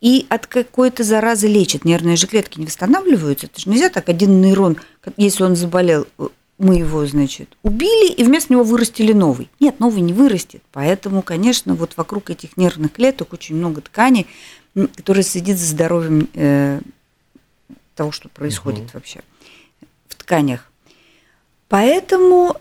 И 0.00 0.26
от 0.30 0.46
какой-то 0.46 1.04
заразы 1.04 1.46
лечит. 1.46 1.84
Нервные 1.84 2.16
же 2.16 2.26
клетки 2.26 2.58
не 2.58 2.66
восстанавливаются. 2.66 3.46
Это 3.46 3.60
же 3.60 3.70
нельзя 3.70 3.88
так 3.88 4.08
один 4.08 4.40
нейрон, 4.40 4.76
если 5.16 5.44
он 5.44 5.54
заболел, 5.54 6.06
мы 6.62 6.76
его, 6.76 7.04
значит, 7.06 7.56
убили, 7.62 8.12
и 8.12 8.22
вместо 8.22 8.52
него 8.52 8.62
вырастили 8.62 9.12
новый. 9.12 9.50
Нет, 9.60 9.80
новый 9.80 10.00
не 10.00 10.12
вырастет. 10.12 10.62
Поэтому, 10.72 11.22
конечно, 11.22 11.74
вот 11.74 11.96
вокруг 11.96 12.30
этих 12.30 12.56
нервных 12.56 12.92
клеток 12.92 13.32
очень 13.32 13.56
много 13.56 13.80
тканей, 13.80 14.26
которые 14.96 15.24
следят 15.24 15.58
за 15.58 15.66
здоровьем 15.66 16.28
э, 16.34 16.80
того, 17.96 18.12
что 18.12 18.28
происходит 18.28 18.84
угу. 18.84 18.90
вообще 18.94 19.20
тканях. 20.16 20.70
Поэтому 21.68 22.56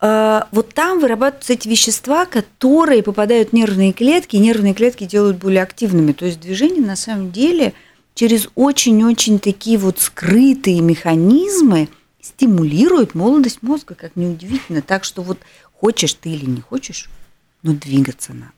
э, 0.00 0.40
вот 0.52 0.72
там 0.74 1.00
вырабатываются 1.00 1.54
эти 1.54 1.68
вещества, 1.68 2.26
которые 2.26 3.02
попадают 3.02 3.50
в 3.50 3.52
нервные 3.52 3.92
клетки, 3.92 4.36
и 4.36 4.40
нервные 4.40 4.74
клетки 4.74 5.04
делают 5.04 5.38
более 5.38 5.62
активными. 5.62 6.12
То 6.12 6.26
есть 6.26 6.40
движение 6.40 6.82
на 6.82 6.96
самом 6.96 7.32
деле 7.32 7.72
через 8.14 8.48
очень-очень 8.54 9.38
такие 9.38 9.78
вот 9.78 9.98
скрытые 9.98 10.80
механизмы 10.80 11.88
стимулирует 12.22 13.14
молодость 13.14 13.62
мозга, 13.62 13.94
как 13.94 14.16
неудивительно. 14.16 14.82
Так 14.82 15.04
что 15.04 15.22
вот 15.22 15.38
хочешь 15.72 16.14
ты 16.14 16.30
или 16.30 16.44
не 16.44 16.60
хочешь, 16.60 17.08
но 17.62 17.72
двигаться 17.72 18.32
надо. 18.32 18.52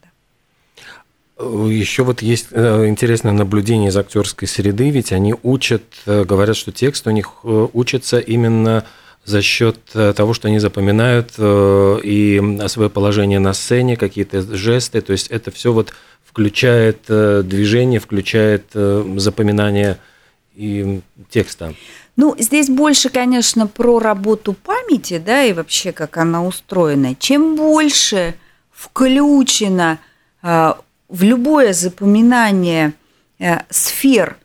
Еще 1.70 2.04
вот 2.04 2.22
есть 2.22 2.48
э, 2.50 2.86
интересное 2.86 3.32
наблюдение 3.32 3.88
из 3.88 3.96
актерской 3.96 4.46
среды, 4.46 4.90
ведь 4.90 5.12
они 5.12 5.34
учат, 5.42 5.82
э, 6.06 6.24
говорят, 6.24 6.56
что 6.56 6.70
текст 6.72 7.06
у 7.06 7.10
них 7.10 7.32
э, 7.42 7.68
учится 7.72 8.18
именно 8.18 8.84
за 9.24 9.40
счет 9.40 9.78
того, 9.92 10.34
что 10.34 10.48
они 10.48 10.58
запоминают 10.58 11.34
и 11.38 12.58
свое 12.66 12.90
положение 12.90 13.38
на 13.38 13.52
сцене, 13.52 13.96
какие-то 13.96 14.42
жесты, 14.56 15.00
то 15.00 15.12
есть 15.12 15.28
это 15.28 15.52
все 15.52 15.72
вот 15.72 15.92
включает 16.24 17.02
движение, 17.06 18.00
включает 18.00 18.64
запоминание 18.72 19.98
и 20.56 21.02
текста. 21.30 21.72
Ну, 22.16 22.36
здесь 22.38 22.68
больше, 22.68 23.08
конечно, 23.08 23.66
про 23.66 23.98
работу 23.98 24.52
памяти, 24.52 25.18
да, 25.18 25.44
и 25.44 25.52
вообще, 25.52 25.92
как 25.92 26.18
она 26.18 26.44
устроена. 26.44 27.14
Чем 27.14 27.56
больше 27.56 28.34
включено 28.70 29.98
в 30.42 31.22
любое 31.22 31.72
запоминание 31.72 32.94
э, 33.38 33.58
сфер 33.70 34.38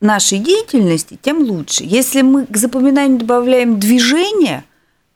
нашей 0.00 0.38
деятельности, 0.38 1.18
тем 1.20 1.42
лучше. 1.42 1.84
Если 1.84 2.22
мы 2.22 2.46
к 2.46 2.56
запоминанию 2.56 3.18
добавляем 3.18 3.78
движение, 3.78 4.64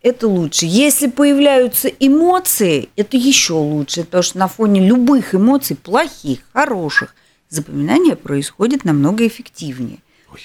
это 0.03 0.29
лучше. 0.29 0.67
Если 0.67 1.07
появляются 1.09 1.89
эмоции, 1.89 2.91
это 2.97 3.17
еще 3.17 3.55
лучше, 3.55 4.05
потому 4.05 4.23
что 4.23 4.39
на 4.39 4.49
фоне 4.49 4.87
любых 4.87 5.35
эмоций, 5.35 5.77
плохих, 5.77 6.41
хороших, 6.53 7.15
запоминание 7.49 8.15
происходит 8.15 8.85
намного 8.85 9.27
эффективнее. 9.27 9.99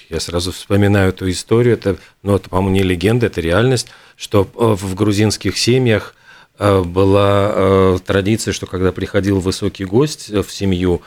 Я 0.08 0.20
сразу 0.20 0.52
вспоминаю 0.52 1.10
эту 1.10 1.30
историю, 1.30 1.74
это, 1.74 1.96
ну, 2.22 2.36
это, 2.36 2.48
по-моему, 2.48 2.76
не 2.76 2.82
легенда, 2.82 3.26
это 3.26 3.40
реальность, 3.40 3.88
что 4.16 4.42
э, 4.42 4.46
в 4.54 4.94
грузинских 4.94 5.56
семьях 5.58 6.14
Э, 6.60 6.82
была 6.82 7.52
э, 7.54 7.98
традиция, 8.04 8.52
что 8.52 8.66
когда 8.66 8.92
приходил 8.92 9.40
высокий 9.40 9.86
гость 9.86 10.28
в 10.28 10.50
семью, 10.50 11.00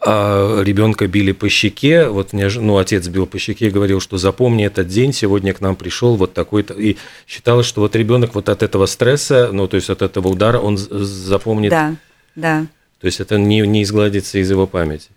а 0.00 0.62
ребенка 0.62 1.06
били 1.06 1.32
по 1.32 1.46
щеке, 1.50 2.08
вот 2.08 2.32
ну, 2.32 2.78
отец 2.78 3.06
бил 3.08 3.26
по 3.26 3.38
щеке 3.38 3.66
и 3.66 3.70
говорил, 3.70 4.00
что 4.00 4.16
запомни 4.16 4.64
этот 4.64 4.88
день, 4.88 5.12
сегодня 5.12 5.52
к 5.52 5.60
нам 5.60 5.76
пришел 5.76 6.16
вот 6.16 6.32
такой-то, 6.32 6.72
и 6.72 6.96
считалось, 7.26 7.66
что 7.66 7.82
вот 7.82 7.94
ребенок 7.96 8.34
вот 8.34 8.48
от 8.48 8.62
этого 8.62 8.86
стресса, 8.86 9.50
ну, 9.52 9.68
то 9.68 9.76
есть 9.76 9.90
от 9.90 10.00
этого 10.00 10.28
удара, 10.28 10.58
он 10.58 10.78
запомнит. 10.78 11.70
Да, 11.70 11.94
да. 12.34 12.66
То 12.98 13.06
есть 13.06 13.20
это 13.20 13.36
не, 13.36 13.60
не 13.60 13.82
изгладится 13.82 14.38
из 14.38 14.50
его 14.50 14.66
памяти. 14.66 15.10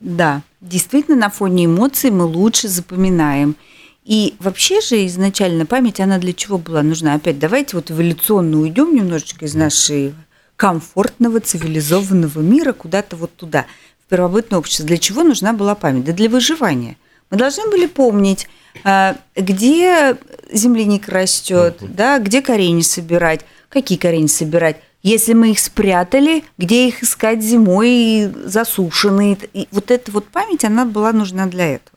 Да, 0.00 0.42
действительно, 0.60 1.16
на 1.16 1.30
фоне 1.30 1.66
эмоций 1.66 2.10
мы 2.10 2.24
лучше 2.24 2.68
запоминаем. 2.68 3.56
И 4.04 4.36
вообще 4.38 4.80
же 4.80 5.04
изначально 5.06 5.66
память, 5.66 6.00
она 6.00 6.18
для 6.18 6.32
чего 6.32 6.58
была 6.58 6.82
нужна? 6.82 7.14
Опять 7.14 7.38
давайте 7.38 7.76
вот 7.76 7.90
эволюционно 7.90 8.60
уйдем 8.60 8.94
немножечко 8.94 9.46
из 9.46 9.54
нашей 9.54 10.14
комфортного, 10.56 11.40
цивилизованного 11.40 12.40
мира 12.40 12.72
куда-то 12.72 13.16
вот 13.16 13.34
туда, 13.34 13.66
в 14.06 14.08
первобытное 14.10 14.58
общество. 14.58 14.86
Для 14.86 14.98
чего 14.98 15.24
нужна 15.24 15.52
была 15.52 15.74
память? 15.74 16.04
Да 16.04 16.12
для 16.12 16.28
выживания. 16.28 16.96
Мы 17.30 17.38
должны 17.38 17.68
были 17.68 17.86
помнить, 17.86 18.46
а, 18.84 19.16
где 19.34 20.16
земляника 20.52 21.10
растет, 21.10 21.78
да, 21.80 22.18
где 22.20 22.42
корень 22.42 22.82
собирать, 22.82 23.40
какие 23.68 23.98
корень 23.98 24.28
собирать. 24.28 24.76
Если 25.02 25.34
мы 25.34 25.52
их 25.52 25.60
спрятали, 25.60 26.44
где 26.58 26.88
их 26.88 27.02
искать 27.02 27.42
зимой, 27.42 28.32
засушенные. 28.44 29.38
И 29.52 29.68
вот 29.70 29.90
эта 29.90 30.10
вот 30.10 30.26
память, 30.28 30.64
она 30.64 30.84
была 30.84 31.12
нужна 31.12 31.46
для 31.46 31.74
этого. 31.74 31.96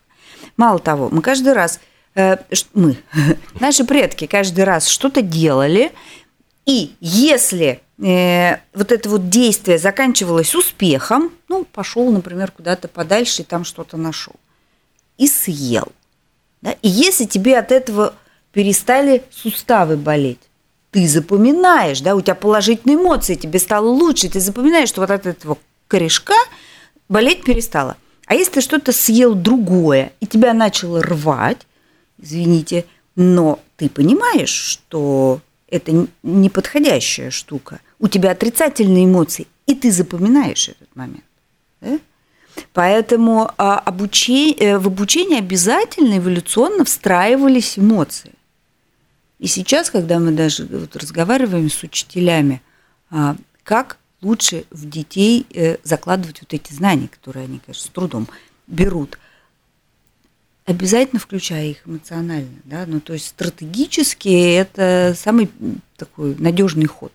Мало 0.56 0.78
того, 0.78 1.08
мы 1.10 1.22
каждый 1.22 1.52
раз 1.52 1.80
Э, 2.14 2.36
мы, 2.74 2.96
наши 3.60 3.84
предки 3.84 4.26
каждый 4.26 4.64
раз 4.64 4.88
что-то 4.88 5.22
делали, 5.22 5.92
и 6.66 6.94
если 7.00 7.80
э, 7.98 8.56
вот 8.74 8.92
это 8.92 9.08
вот 9.08 9.28
действие 9.28 9.78
заканчивалось 9.78 10.54
успехом, 10.54 11.32
ну, 11.48 11.64
пошел, 11.64 12.10
например, 12.10 12.50
куда-то 12.50 12.88
подальше 12.88 13.42
и 13.42 13.44
там 13.44 13.64
что-то 13.64 13.96
нашел, 13.96 14.34
и 15.18 15.26
съел. 15.26 15.88
Да? 16.62 16.72
И 16.82 16.88
если 16.88 17.24
тебе 17.24 17.58
от 17.58 17.72
этого 17.72 18.14
перестали 18.52 19.22
суставы 19.30 19.96
болеть, 19.96 20.40
ты 20.90 21.06
запоминаешь, 21.06 22.00
да, 22.00 22.14
у 22.14 22.20
тебя 22.20 22.34
положительные 22.34 22.96
эмоции, 22.96 23.34
тебе 23.34 23.58
стало 23.58 23.88
лучше, 23.88 24.28
ты 24.28 24.40
запоминаешь, 24.40 24.88
что 24.88 25.00
вот 25.00 25.10
от 25.10 25.26
этого 25.26 25.58
корешка 25.88 26.34
болеть 27.08 27.44
перестало. 27.44 27.96
А 28.26 28.34
если 28.34 28.54
ты 28.54 28.60
что-то 28.60 28.92
съел 28.92 29.34
другое, 29.34 30.12
и 30.20 30.26
тебя 30.26 30.54
начало 30.54 31.02
рвать, 31.02 31.66
извините, 32.18 32.84
но 33.16 33.58
ты 33.76 33.88
понимаешь, 33.88 34.50
что 34.50 35.40
это 35.68 36.06
неподходящая 36.22 37.30
штука. 37.30 37.80
У 37.98 38.08
тебя 38.08 38.30
отрицательные 38.32 39.04
эмоции, 39.04 39.46
и 39.66 39.74
ты 39.74 39.90
запоминаешь 39.90 40.68
этот 40.68 40.94
момент. 40.94 41.24
Да? 41.80 41.98
Поэтому 42.72 43.50
а, 43.56 43.78
обучение, 43.78 44.54
э, 44.58 44.78
в 44.78 44.88
обучение 44.88 45.38
обязательно 45.38 46.18
эволюционно 46.18 46.84
встраивались 46.84 47.78
эмоции. 47.78 48.32
И 49.40 49.48
сейчас, 49.48 49.90
когда 49.90 50.20
мы 50.20 50.30
даже 50.30 50.64
вот 50.66 50.94
разговариваем 50.94 51.68
с 51.68 51.82
учителями, 51.82 52.62
а, 53.10 53.36
как 53.64 53.98
лучше 54.22 54.64
в 54.70 54.88
детей 54.88 55.46
э, 55.52 55.78
закладывать 55.82 56.42
вот 56.42 56.54
эти 56.54 56.72
знания, 56.72 57.08
которые 57.08 57.46
они, 57.46 57.58
конечно, 57.58 57.82
с 57.82 57.92
трудом 57.92 58.28
берут– 58.68 59.18
обязательно 60.70 61.18
включая 61.18 61.66
их 61.66 61.78
эмоционально, 61.86 62.58
да, 62.64 62.84
ну 62.86 63.00
то 63.00 63.12
есть 63.12 63.26
стратегически 63.26 64.28
это 64.28 65.14
самый 65.16 65.50
такой 65.96 66.36
надежный 66.36 66.86
ход. 66.86 67.12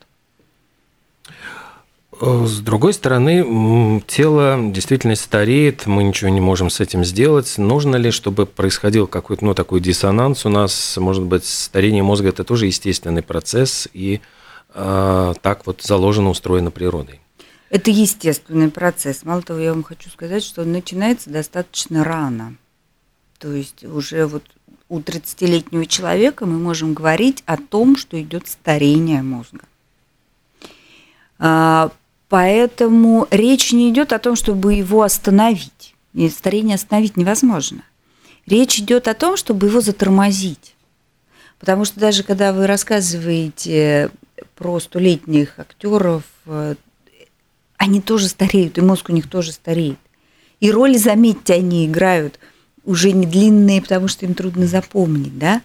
Э, 2.22 2.46
с 2.46 2.60
другой 2.60 2.94
стороны, 2.94 4.02
тело 4.08 4.58
действительно 4.72 5.16
стареет, 5.16 5.86
мы 5.86 6.04
ничего 6.04 6.30
не 6.30 6.42
можем 6.42 6.70
с 6.70 6.80
этим 6.80 7.04
сделать. 7.04 7.58
Нужно 7.58 7.98
ли, 7.98 8.12
чтобы 8.12 8.46
происходил 8.46 9.08
какой-то 9.08 9.46
ну, 9.46 9.54
такой 9.54 9.82
диссонанс 9.82 10.46
у 10.46 10.50
нас? 10.50 10.98
Может 10.98 11.24
быть, 11.24 11.46
старение 11.46 12.04
мозга– 12.04 12.30
это 12.30 12.44
тоже 12.44 12.68
естественный 12.68 13.22
процесс, 13.22 13.88
и 13.94 14.22
э, 14.74 15.34
так 15.42 15.68
вот 15.68 15.82
заложено, 15.82 16.30
устроено 16.30 16.72
природой? 16.72 17.20
Это 17.70 17.92
естественный 17.92 18.70
процесс. 18.70 19.26
Мало 19.26 19.42
того, 19.42 19.60
я 19.60 19.74
вам 19.74 19.84
хочу 19.84 20.10
сказать, 20.10 20.44
что 20.44 20.62
он 20.62 20.72
начинается 20.72 21.30
достаточно 21.30 22.04
рано. 22.04 22.56
То 23.40 23.52
есть 23.52 23.84
уже 23.84 24.28
вот 24.28 24.44
у 24.88 25.00
30-летнего 25.00 25.86
человека 25.86 26.46
мы 26.46 26.58
можем 26.60 26.94
говорить 26.94 27.44
о 27.46 27.58
том, 27.58 27.98
что 27.98 28.22
идет 28.22 28.48
старение 28.48 29.22
мозга. 29.24 29.66
Поэтому 32.30 33.28
речь 33.32 33.72
не 33.72 33.90
идет 33.90 34.14
о 34.14 34.20
том, 34.20 34.36
чтобы 34.36 34.74
его 34.74 35.04
остановить. 35.04 35.96
И 36.14 36.30
старение 36.30 36.76
остановить 36.76 37.18
невозможно. 37.18 37.84
Речь 38.46 38.80
идет 38.80 39.08
о 39.08 39.14
том, 39.14 39.38
чтобы 39.38 39.68
его 39.68 39.82
затормозить. 39.82 40.76
Потому 41.60 41.86
что 41.86 42.00
даже 42.00 42.24
когда 42.24 42.54
вы 42.54 42.68
рассказываете 42.68 44.12
про 44.56 44.80
столетних 44.80 45.58
актеров, 45.60 46.24
э, 46.46 46.76
они 47.78 48.02
тоже 48.02 48.28
стареют, 48.28 48.78
и 48.78 48.82
мозг 48.82 49.10
у 49.10 49.14
них 49.14 49.30
тоже 49.30 49.52
стареет. 49.52 49.98
И 50.60 50.72
роли, 50.72 50.98
заметьте, 50.98 51.54
они 51.54 51.86
играют 51.86 52.40
уже 52.84 53.12
не 53.12 53.26
длинные, 53.26 53.82
потому 53.82 54.08
что 54.08 54.26
им 54.26 54.34
трудно 54.34 54.68
запомнить, 54.68 55.38
да, 55.38 55.62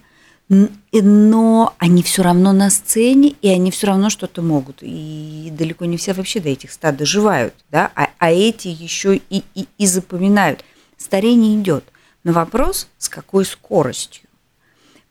но 0.91 1.75
они 1.77 2.03
все 2.03 2.23
равно 2.23 2.51
на 2.51 2.69
сцене, 2.69 3.35
и 3.41 3.47
они 3.47 3.71
все 3.71 3.87
равно 3.87 4.09
что-то 4.09 4.41
могут. 4.41 4.79
И 4.81 5.49
далеко 5.51 5.85
не 5.85 5.95
все 5.95 6.13
вообще 6.13 6.41
до 6.41 6.49
этих 6.49 6.71
ста 6.71 6.91
доживают, 6.91 7.53
да, 7.71 7.89
а, 7.95 8.09
а 8.17 8.31
эти 8.31 8.67
еще 8.67 9.15
и, 9.15 9.43
и, 9.55 9.67
и 9.77 9.87
запоминают. 9.87 10.65
Старение 10.97 11.57
идет. 11.57 11.85
Но 12.25 12.33
вопрос, 12.33 12.89
с 12.97 13.07
какой 13.07 13.45
скоростью. 13.45 14.23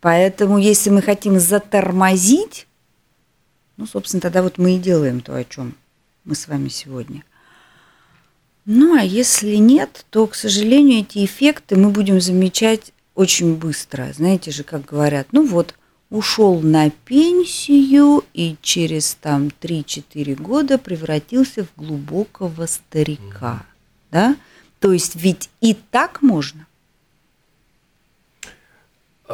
Поэтому, 0.00 0.58
если 0.58 0.90
мы 0.90 1.00
хотим 1.00 1.40
затормозить, 1.40 2.66
ну, 3.78 3.86
собственно, 3.86 4.20
тогда 4.20 4.42
вот 4.42 4.58
мы 4.58 4.76
и 4.76 4.78
делаем 4.78 5.20
то, 5.20 5.34
о 5.34 5.44
чем 5.44 5.74
мы 6.24 6.34
с 6.34 6.48
вами 6.48 6.68
сегодня. 6.68 7.24
Ну, 8.66 8.94
а 8.94 9.02
если 9.02 9.56
нет, 9.56 10.04
то, 10.10 10.26
к 10.26 10.34
сожалению, 10.34 11.00
эти 11.00 11.24
эффекты 11.24 11.76
мы 11.76 11.90
будем 11.90 12.20
замечать 12.20 12.92
очень 13.20 13.56
быстро. 13.56 14.10
Знаете 14.14 14.50
же, 14.50 14.64
как 14.64 14.86
говорят, 14.86 15.28
ну 15.32 15.46
вот, 15.46 15.74
ушел 16.08 16.60
на 16.60 16.88
пенсию 16.88 18.24
и 18.32 18.56
через 18.62 19.14
там 19.20 19.50
3-4 19.60 20.36
года 20.36 20.78
превратился 20.78 21.64
в 21.66 21.68
глубокого 21.76 22.64
старика. 22.64 23.62
Mm-hmm. 23.62 24.10
Да? 24.10 24.36
То 24.78 24.92
есть 24.92 25.16
ведь 25.16 25.50
и 25.60 25.74
так 25.74 26.22
можно. 26.22 26.66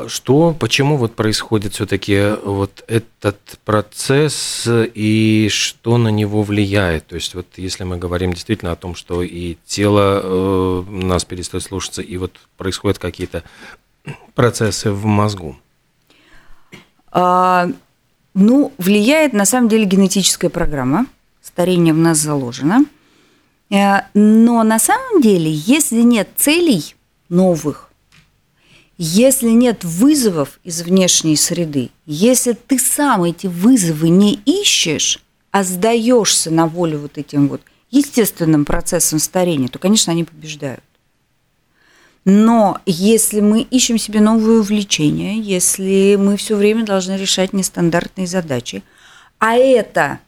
Что, 0.08 0.54
почему 0.58 0.96
вот 0.96 1.14
происходит 1.14 1.74
все-таки 1.74 2.34
вот 2.44 2.84
этот 2.86 3.38
процесс 3.64 4.68
и 4.68 5.48
что 5.50 5.96
на 5.96 6.08
него 6.08 6.42
влияет? 6.42 7.06
То 7.06 7.14
есть 7.14 7.34
вот 7.34 7.46
если 7.56 7.84
мы 7.84 7.96
говорим 7.96 8.32
действительно 8.32 8.72
о 8.72 8.76
том, 8.76 8.94
что 8.94 9.22
и 9.22 9.56
тело 9.64 10.20
э, 10.22 10.84
нас 10.90 11.24
перестает 11.24 11.64
слушаться, 11.64 12.02
и 12.02 12.16
вот 12.18 12.32
происходят 12.58 12.98
какие-то 12.98 13.42
процессы 14.34 14.90
в 14.90 15.04
мозгу. 15.06 15.56
А, 17.10 17.68
ну, 18.34 18.72
влияет 18.76 19.32
на 19.32 19.46
самом 19.46 19.68
деле 19.68 19.86
генетическая 19.86 20.50
программа. 20.50 21.06
Старение 21.42 21.94
в 21.94 21.98
нас 21.98 22.18
заложено. 22.18 22.84
Э, 23.70 24.02
но 24.12 24.62
на 24.62 24.78
самом 24.78 25.22
деле, 25.22 25.50
если 25.50 26.02
нет 26.02 26.28
целей 26.36 26.94
новых, 27.30 27.88
если 28.98 29.50
нет 29.50 29.84
вызовов 29.84 30.58
из 30.64 30.82
внешней 30.82 31.36
среды, 31.36 31.90
если 32.06 32.52
ты 32.52 32.78
сам 32.78 33.24
эти 33.24 33.46
вызовы 33.46 34.08
не 34.08 34.40
ищешь, 34.46 35.20
а 35.50 35.64
сдаешься 35.64 36.50
на 36.50 36.66
волю 36.66 37.00
вот 37.00 37.18
этим 37.18 37.48
вот 37.48 37.60
естественным 37.90 38.64
процессом 38.64 39.18
старения, 39.18 39.68
то, 39.68 39.78
конечно, 39.78 40.12
они 40.12 40.24
побеждают. 40.24 40.82
Но 42.24 42.80
если 42.86 43.40
мы 43.40 43.62
ищем 43.62 43.98
себе 43.98 44.20
новые 44.20 44.60
увлечения, 44.60 45.38
если 45.38 46.16
мы 46.18 46.36
все 46.36 46.56
время 46.56 46.84
должны 46.84 47.12
решать 47.12 47.52
нестандартные 47.52 48.26
задачи, 48.26 48.82
а 49.38 49.54
это 49.54 50.18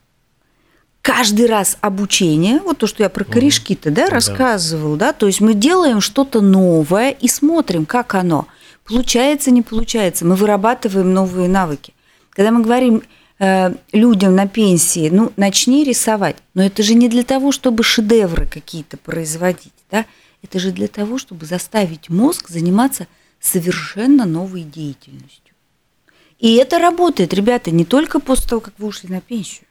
каждый 1.03 1.47
раз 1.47 1.77
обучение, 1.81 2.61
вот 2.61 2.79
то, 2.79 2.87
что 2.87 3.03
я 3.03 3.09
про 3.09 3.25
корешки-то 3.25 3.91
да, 3.91 4.09
рассказывал, 4.11 4.97
да, 4.97 5.13
то 5.13 5.27
есть 5.27 5.41
мы 5.41 5.55
делаем 5.55 6.01
что-то 6.01 6.41
новое 6.41 7.11
и 7.11 7.29
смотрим, 7.29 7.87
как 7.87 8.15
оно– 8.15 8.47
Получается, 8.89 9.51
не 9.51 9.63
получается. 9.63 10.25
Мы 10.25 10.35
вырабатываем 10.35 11.13
новые 11.13 11.49
навыки. 11.49 11.93
Когда 12.31 12.51
мы 12.51 12.63
говорим 12.63 13.03
э, 13.39 13.75
людям 13.93 14.35
на 14.35 14.49
пенсии, 14.49 15.11
ну, 15.11 15.33
начни 15.37 15.85
рисовать. 15.85 16.37
Но 16.55 16.63
это 16.63 16.83
же 16.83 16.95
не 16.95 17.09
для 17.09 17.23
того, 17.23 17.53
чтобы 17.53 17.83
шедевры 17.83 18.47
какие-то 18.47 18.97
производить, 18.97 19.75
да? 19.91 20.07
Это 20.43 20.59
же 20.59 20.71
для 20.71 20.89
того, 20.89 21.19
чтобы 21.19 21.45
заставить 21.45 22.09
мозг 22.09 22.49
заниматься 22.49 23.07
совершенно 23.41 24.25
новой 24.25 24.63
деятельностью. 24.63 25.55
И 26.39 26.55
это 26.55 26.79
работает, 26.79 27.35
ребята, 27.35 27.71
не 27.71 27.85
только 27.85 28.21
после 28.21 28.49
того, 28.49 28.61
как 28.61 28.75
вы 28.79 28.87
ушли 28.87 29.11
на 29.11 29.21
пенсию. 29.21 29.67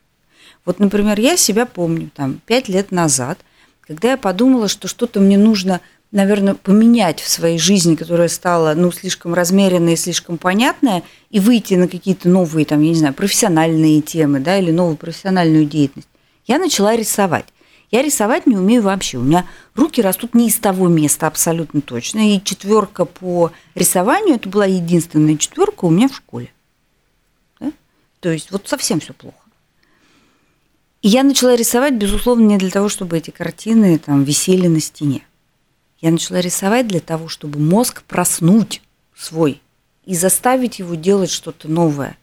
Вот, 0.65 0.79
например, 0.79 1.19
я 1.19 1.37
себя 1.37 1.65
помню, 1.65 2.11
там, 2.13 2.41
пять 2.45 2.67
лет 2.67 2.91
назад, 2.91 3.39
когда 3.79 4.11
я 4.11 4.17
подумала, 4.17 4.67
что 4.67 4.87
что-то 4.87 5.19
мне 5.19 5.37
нужно– 5.39 5.81
наверное, 6.11 6.55
поменять 6.55 7.19
в 7.19 7.29
своей 7.29 7.59
жизни, 7.59 7.95
которая 7.95 8.27
стала, 8.27 8.73
ну, 8.75 8.91
слишком 8.91 9.33
размеренная 9.33 9.93
и 9.93 9.97
слишком 9.97 10.37
понятная, 10.37 11.03
и 11.29 11.39
выйти 11.39 11.73
на 11.73 11.87
какие-то 11.87 12.29
новые, 12.29 12.65
там, 12.65 12.81
я 12.81 12.89
не 12.89 12.95
знаю, 12.95 13.13
профессиональные 13.13 14.01
темы, 14.01 14.39
да, 14.39 14.57
или 14.57 14.71
новую 14.71 14.97
профессиональную 14.97 15.65
деятельность, 15.65 16.09
я 16.45 16.59
начала 16.59 16.95
рисовать. 16.95 17.45
Я 17.89 18.01
рисовать 18.01 18.47
не 18.47 18.57
умею 18.57 18.81
вообще. 18.81 19.17
У 19.17 19.23
меня 19.23 19.45
руки 19.75 20.01
растут 20.01 20.33
не 20.33 20.47
из 20.49 20.57
того 20.57 20.87
места 20.87 21.27
абсолютно 21.27 21.79
точно. 21.81 22.35
И 22.35 22.43
четверка 22.43 23.05
по 23.05 23.51
рисованию 23.75 24.35
это 24.35 24.49
была 24.49 24.65
единственная 24.65 25.37
четверка 25.37 25.85
у 25.85 25.89
меня 25.89 26.09
в 26.09 26.15
школе. 26.15 26.51
Да? 27.61 27.71
То 28.19 28.29
есть 28.29 28.51
вот 28.51 28.67
совсем 28.67 28.99
все 28.99 29.13
плохо. 29.13 29.37
И 31.01 31.07
я 31.07 31.23
начала 31.23 31.55
рисовать, 31.55 31.93
безусловно, 31.93 32.45
не 32.45 32.57
для 32.57 32.71
того, 32.71 32.89
чтобы 32.89 33.17
эти 33.17 33.29
картины 33.29 33.97
там 33.99 34.23
висели 34.23 34.67
на 34.67 34.81
стене. 34.81 35.26
Я 35.99 36.11
начала 36.11 36.39
рисовать 36.39 36.87
для 36.87 36.99
того, 36.99 37.27
чтобы 37.27 37.59
мозг 37.59 38.03
проснуть 38.03 38.81
свой 39.15 39.61
и 40.05 40.15
заставить 40.15 40.79
его 40.79 40.95
делать 40.95 41.31
что-то 41.31 41.67
новое. 41.67 42.17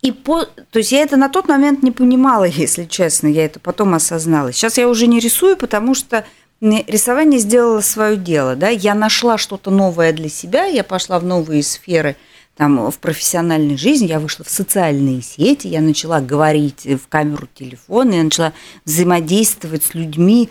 И 0.00 0.10
по, 0.10 0.44
то 0.44 0.78
есть 0.78 0.90
я 0.90 1.02
это 1.02 1.16
на 1.16 1.28
тот 1.28 1.48
момент 1.48 1.82
не 1.82 1.92
понимала, 1.92 2.44
если 2.46 2.84
честно, 2.84 3.28
я 3.28 3.44
это 3.44 3.60
потом 3.60 3.94
осознала. 3.94 4.52
Сейчас 4.52 4.78
я 4.78 4.88
уже 4.88 5.06
не 5.06 5.20
рисую, 5.20 5.56
потому 5.56 5.94
что 5.94 6.24
рисование 6.60 7.40
сделало 7.40 7.80
свое 7.80 8.16
дело, 8.16 8.54
да, 8.56 8.68
я 8.68 8.94
нашла 8.94 9.36
что-то 9.36 9.70
новое 9.70 10.12
для 10.12 10.28
себя, 10.28 10.64
я 10.64 10.84
пошла 10.84 11.18
в 11.18 11.24
новые 11.24 11.62
сферы, 11.62 12.16
там, 12.56 12.90
в 12.90 12.98
профессиональной 12.98 13.76
жизни, 13.76 14.06
я 14.06 14.20
вышла 14.20 14.44
в 14.44 14.50
социальные 14.50 15.22
сети, 15.22 15.68
я 15.68 15.80
начала 15.80 16.20
говорить 16.20 16.84
в 16.86 17.08
камеру 17.08 17.48
телефона, 17.52 18.12
я 18.12 18.22
начала 18.22 18.52
взаимодействовать 18.84 19.84
с 19.84 19.94
людьми, 19.94 20.50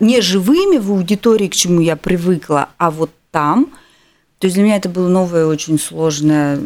не 0.00 0.20
живыми 0.20 0.78
в 0.78 0.90
аудитории, 0.92 1.48
к 1.48 1.54
чему 1.54 1.80
я 1.80 1.96
привыкла, 1.96 2.68
а 2.78 2.90
вот 2.90 3.10
там. 3.30 3.66
То 4.38 4.46
есть 4.46 4.54
для 4.54 4.64
меня 4.64 4.76
это 4.76 4.88
был 4.88 5.08
новый, 5.08 5.46
очень 5.46 5.78
сложный, 5.78 6.58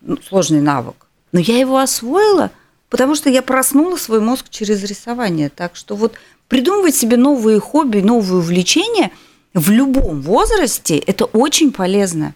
ну, 0.00 0.18
сложный 0.26 0.60
навык. 0.60 1.06
Но 1.32 1.40
я 1.40 1.58
его 1.58 1.78
освоила, 1.78 2.50
потому 2.88 3.14
что 3.14 3.30
я 3.30 3.42
проснула 3.42 3.96
свой 3.96 4.20
мозг 4.20 4.46
через 4.50 4.82
рисование. 4.84 5.48
Так 5.48 5.76
что 5.76 5.96
вот 5.96 6.14
придумывать 6.48 6.94
себе 6.94 7.16
новые 7.16 7.60
хобби, 7.60 8.00
новые 8.00 8.38
увлечения 8.38 9.10
в 9.54 9.70
любом 9.70 10.20
возрасте– 10.20 10.98
это 11.06 11.24
очень 11.24 11.72
полезно. 11.72 12.34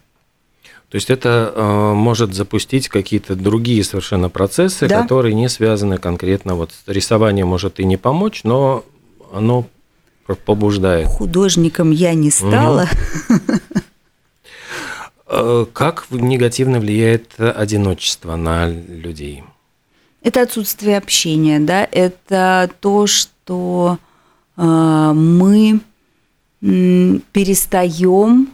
То 0.88 0.96
есть 0.96 1.10
это 1.10 1.52
э, 1.54 1.92
может 1.92 2.34
запустить 2.34 2.88
какие-то 2.88 3.34
другие 3.34 3.82
совершенно 3.82 4.28
процессы, 4.28 4.86
да. 4.86 5.02
которые 5.02 5.34
не 5.34 5.48
связаны 5.48 5.98
конкретно 5.98 6.54
вот 6.54 6.70
с 6.70 6.88
рисованием 6.88 7.48
может 7.48 7.80
и 7.80 7.84
не 7.84 7.96
помочь, 7.96 8.44
но 8.44 8.84
оно 9.32 9.66
побуждает. 10.44 11.06
Художником 11.06 11.90
я 11.90 12.14
не 12.14 12.30
стала. 12.30 12.88
Угу. 15.26 15.66
Как 15.72 16.06
негативно 16.10 16.80
влияет 16.80 17.34
одиночество 17.38 18.36
на 18.36 18.68
людей? 18.68 19.42
Это 20.22 20.42
отсутствие 20.42 20.96
общения, 20.96 21.60
да, 21.60 21.88
это 21.90 22.70
то, 22.80 23.06
что 23.06 23.98
э, 24.56 25.12
мы 25.14 25.80
перестаем 26.60 28.48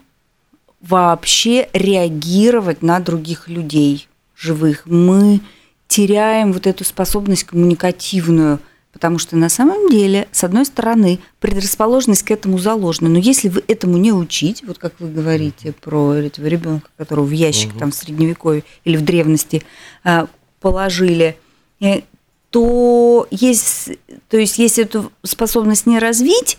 вообще 0.80 1.68
реагировать 1.72 2.82
на 2.82 2.98
других 2.98 3.48
людей 3.48 4.08
живых. 4.36 4.82
Мы 4.86 5.40
теряем 5.86 6.52
вот 6.52 6.66
эту 6.66 6.84
способность 6.84 7.44
коммуникативную 7.44 8.58
Потому 9.00 9.16
что 9.16 9.34
на 9.34 9.48
самом 9.48 9.88
деле, 9.88 10.28
с 10.30 10.44
одной 10.44 10.66
стороны, 10.66 11.20
предрасположенность 11.38 12.22
к 12.22 12.30
этому 12.30 12.58
заложена. 12.58 13.08
Но 13.08 13.18
если 13.18 13.48
вы 13.48 13.64
этому 13.66 13.96
не 13.96 14.12
учить, 14.12 14.62
вот 14.62 14.76
как 14.76 14.92
вы 14.98 15.08
говорите 15.08 15.72
про 15.72 16.12
этого 16.16 16.46
ребенка, 16.46 16.90
которого 16.98 17.24
в 17.24 17.30
ящик 17.30 17.70
угу. 17.70 17.78
там 17.78 17.92
в 17.92 17.94
средневековье 17.94 18.62
или 18.84 18.98
в 18.98 19.02
древности 19.02 19.62
а, 20.04 20.28
положили, 20.60 21.38
э, 21.80 22.02
то 22.50 23.26
есть, 23.30 23.92
то 24.28 24.36
есть 24.36 24.58
если 24.58 24.84
эту 24.84 25.10
способность 25.22 25.86
не 25.86 25.98
развить, 25.98 26.58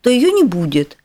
то 0.00 0.08
ее 0.08 0.32
не 0.32 0.44
будет. 0.44 0.96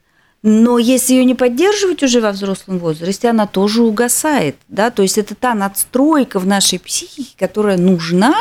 Но 0.42 0.80
если 0.80 1.16
ее 1.16 1.26
не 1.26 1.36
поддерживать 1.36 2.02
уже 2.02 2.22
во 2.22 2.32
взрослом 2.32 2.80
возрасте, 2.80 3.28
она 3.28 3.46
тоже 3.46 3.84
угасает. 3.84 4.56
Да? 4.70 4.90
То 4.90 5.02
есть 5.02 5.18
это 5.18 5.36
та 5.36 5.54
надстройка 5.54 6.40
в 6.40 6.48
нашей 6.48 6.80
психике, 6.80 7.36
которая 7.38 7.78
нужна 7.78 8.34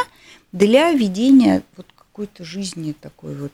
для 0.52 0.92
ведения 0.92 1.62
вот 1.76 1.86
какой-то 2.20 2.44
жизни 2.44 2.94
такой 3.00 3.34
вот 3.34 3.52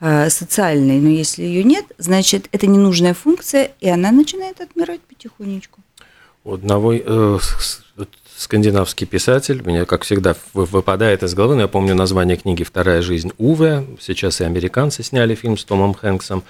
э, 0.00 0.30
социальной. 0.30 1.00
Но 1.00 1.10
если 1.10 1.42
ее 1.42 1.62
нет, 1.64 1.84
значит, 1.98 2.48
это 2.50 2.66
ненужная 2.66 3.12
функция, 3.12 3.72
и 3.80 3.88
она 3.90 4.10
начинает 4.10 4.60
отмирать 4.62 5.02
потихонечку. 5.02 5.80
У 6.44 6.54
одного 6.54 6.94
э, 6.94 7.38
скандинавский 8.34 9.06
писатель, 9.06 9.60
меня, 9.62 9.84
как 9.84 10.04
всегда, 10.04 10.34
выпадает 10.54 11.22
из 11.24 11.34
головы, 11.34 11.56
но 11.56 11.62
я 11.62 11.68
помню 11.68 11.94
название 11.94 12.38
книги 12.38 12.62
«Вторая 12.64 13.02
жизнь 13.02 13.32
Уве», 13.36 13.84
сейчас 14.00 14.40
и 14.40 14.44
американцы 14.44 15.02
сняли 15.02 15.34
фильм 15.34 15.58
с 15.58 15.64
Томом 15.64 15.92
Хэнксом, 15.92 16.42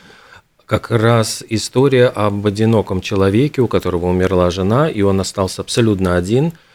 как 0.67 0.93
раз 0.93 1.43
история 1.49 2.07
об 2.07 2.47
одиноком 2.47 3.01
человеке, 3.01 3.61
у 3.61 3.67
которого 3.67 4.07
умерла 4.07 4.51
жена, 4.51 4.89
и 4.89 5.03
он 5.03 5.21
остался 5.21 5.63
абсолютно 5.63 6.17
один, 6.17 6.47
а, 6.47 6.66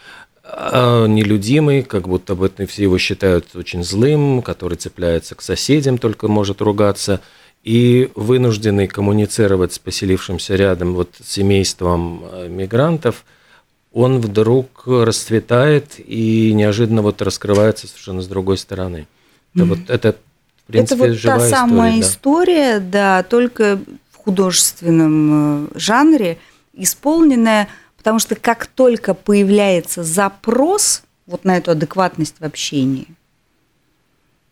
нелюдимый, 0.44 1.84
как 1.84 2.08
будто 2.08 2.36
бы 2.36 2.52
все 2.68 2.84
его 2.84 2.98
считают 2.98 3.56
очень 3.56 3.84
злым, 3.84 4.42
который 4.42 4.78
цепляется 4.78 5.36
к 5.36 5.42
соседям, 5.42 5.98
только 5.98 6.28
может 6.28 6.62
ругаться, 6.62 7.22
и 7.64 8.10
вынужденный 8.16 8.88
коммуницировать 8.88 9.74
с 9.74 9.80
поселившимся 9.80 10.56
рядом 10.56 10.94
вот 10.96 11.10
семейством 11.24 12.24
э, 12.32 12.48
мигрантов, 12.48 13.24
он 13.94 14.20
вдруг 14.20 14.84
расцветает 14.86 15.96
и 15.98 16.54
неожиданно 16.54 17.02
вот 17.02 17.22
раскрывается 17.22 17.88
совершенно 17.88 18.22
с 18.22 18.28
другой 18.28 18.58
стороны. 18.58 19.08
Это 19.54 19.64
mm-hmm. 19.64 19.68
вот 19.68 19.90
это 19.90 20.16
в 20.68 20.72
принципе, 20.72 21.04
это 21.04 21.14
вот 21.14 21.22
та 21.22 21.40
самая 21.40 22.00
история, 22.00 22.80
да. 22.80 22.80
история, 22.80 22.80
да, 22.80 23.24
только 23.24 23.80
в 24.12 24.18
художественном 24.18 25.66
э, 25.66 25.68
жанре, 25.76 26.38
исполненная, 26.74 27.68
потому 28.02 28.18
что 28.18 28.34
как 28.34 28.66
только 28.66 29.14
появляется 29.14 30.04
запрос 30.04 31.04
вот 31.28 31.46
на 31.46 31.58
эту 31.58 31.70
адекватность 31.70 32.34
в 32.40 32.44
общении, 32.44 33.06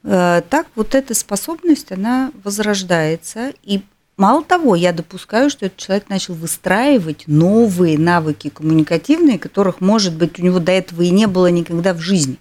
э, 0.03 0.43
так 0.47 0.67
вот 0.75 0.93
эта 0.93 1.15
способность, 1.15 1.91
она 1.91 2.31
возрождается. 2.43 3.51
И 3.63 3.81
мало 4.17 4.43
того, 4.43 4.75
я 4.75 4.93
допускаю, 4.93 5.49
что 5.49 5.65
этот 5.65 5.79
человек 5.79 6.09
начал 6.09 6.35
выстраивать 6.35 7.23
новые 7.25 7.97
навыки 7.97 8.49
коммуникативные, 8.49 9.39
которых, 9.39 9.81
может 9.81 10.13
быть, 10.13 10.39
у 10.39 10.43
него 10.43 10.59
до 10.59 10.73
этого 10.73 11.01
и 11.01 11.09
не 11.09 11.25
было 11.25 11.47
никогда 11.47 11.95
в 11.95 11.99
жизни. 12.01 12.37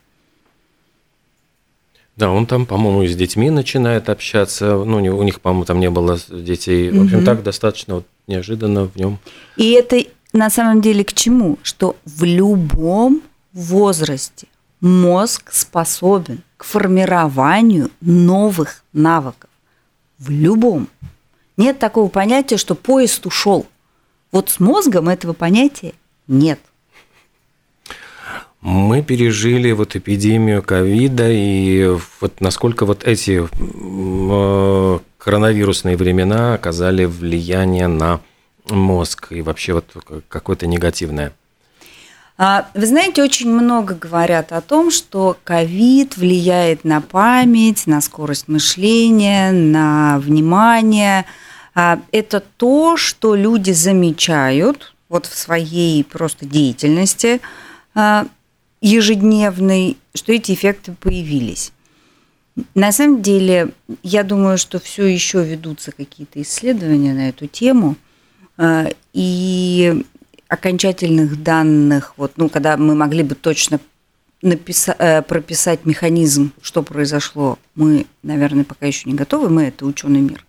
Да, 2.17 2.31
он 2.31 2.45
там, 2.45 2.67
по-моему, 2.67 3.07
с 3.07 3.17
детьми 3.17 3.49
начинает 3.49 4.11
общаться. 4.11 4.75
Ну, 4.85 4.97
у 4.97 5.23
них, 5.23 5.41
по-моему, 5.41 5.65
там 5.65 5.81
не 5.81 5.89
было 5.89 6.19
детей. 6.29 6.91
В 6.91 7.05
общем, 7.05 7.19
угу. 7.19 7.25
так 7.25 7.43
достаточно 7.43 7.95
вот 7.95 8.05
неожиданно 8.27 8.85
в 8.85 8.97
нем. 8.97 9.19
И 9.57 9.71
это 9.71 10.05
на 10.39 10.51
самом 10.51 10.81
деле 10.81 11.05
к 11.05 11.13
чему? 11.13 11.59
Что 11.63 11.97
в 12.05 12.25
любом 12.25 13.23
возрасте 13.53 14.47
мозг 14.81 15.51
способен 15.53 16.43
к 16.57 16.65
формированию 16.65 17.91
новых 18.01 18.83
навыков. 18.93 19.51
В 20.19 20.31
любом. 20.31 20.89
Нет 21.57 21.79
такого 21.79 22.09
понятия, 22.09 22.57
что 22.57 22.75
поезд 22.75 23.27
ушел. 23.27 23.67
Вот 24.33 24.51
с 24.51 24.61
мозгом 24.61 25.09
этого 25.09 25.33
понятия 25.33 25.93
нет. 26.27 26.61
Мы 28.61 29.03
пережили 29.03 29.71
вот 29.71 29.95
эпидемию 29.95 30.63
ковида, 30.63 31.31
и 31.31 31.97
вот 32.21 32.41
насколько 32.41 32.87
вот 32.87 33.05
эти 33.05 33.49
э, 33.49 34.99
коронавирусные 35.19 35.97
времена 35.97 36.55
оказали 36.55 37.05
влияние 37.05 37.87
на 37.87 38.21
мозг 38.71 39.29
и 39.31 39.43
вообще 39.43 39.75
вот 39.75 39.85
какое-то 40.29 40.67
негативное? 40.67 41.33
А, 42.41 42.69
вы 42.75 42.87
знаете, 42.87 43.23
очень 43.23 43.51
много 43.51 43.95
говорят 43.95 44.53
о 44.53 44.61
том, 44.61 44.93
что 44.93 45.37
ковид 45.43 46.17
влияет 46.17 46.85
на 46.85 47.01
память, 47.01 47.89
на 47.89 48.01
скорость 48.01 48.47
мышления, 48.47 49.51
на 49.51 50.21
внимание. 50.21 51.25
А, 51.75 52.01
это 52.13 52.41
то, 52.41 52.97
что 52.97 53.35
люди 53.35 53.73
замечают 53.73 54.95
вот 55.09 55.27
в 55.27 55.37
своей 55.37 56.05
просто 56.05 56.47
деятельности 56.47 57.41
а, 57.95 58.27
ежедневной, 58.81 59.97
что 60.15 60.33
эти 60.33 60.53
эффекты 60.53 60.93
появились. 60.93 61.73
На 62.75 62.93
самом 62.93 63.23
деле, 63.23 63.71
я 64.05 64.23
думаю, 64.23 64.59
что 64.59 64.79
все 64.79 65.07
еще 65.07 65.45
ведутся 65.45 65.93
какие-то 65.93 66.41
исследования 66.43 67.15
на 67.15 67.29
эту 67.29 67.47
тему, 67.47 67.97
и 69.13 70.05
окончательных 70.49 71.43
данных, 71.43 72.15
вот, 72.17 72.33
ну, 72.37 72.49
когда 72.49 72.77
мы 72.77 72.95
могли 72.95 73.23
бы 73.23 73.35
точно 73.35 73.81
написать, 74.43 74.97
э, 74.99 75.23
прописать 75.23 75.85
механизм, 75.85 76.53
что 76.63 76.83
произошло, 76.83 77.59
мы, 77.75 78.07
наверное, 78.23 78.65
пока 78.65 78.87
еще 78.87 79.09
не 79.09 79.15
готовы, 79.15 79.49
мы 79.49 79.65
это 79.65 79.85
ученый 79.85 80.21
мир. 80.21 80.45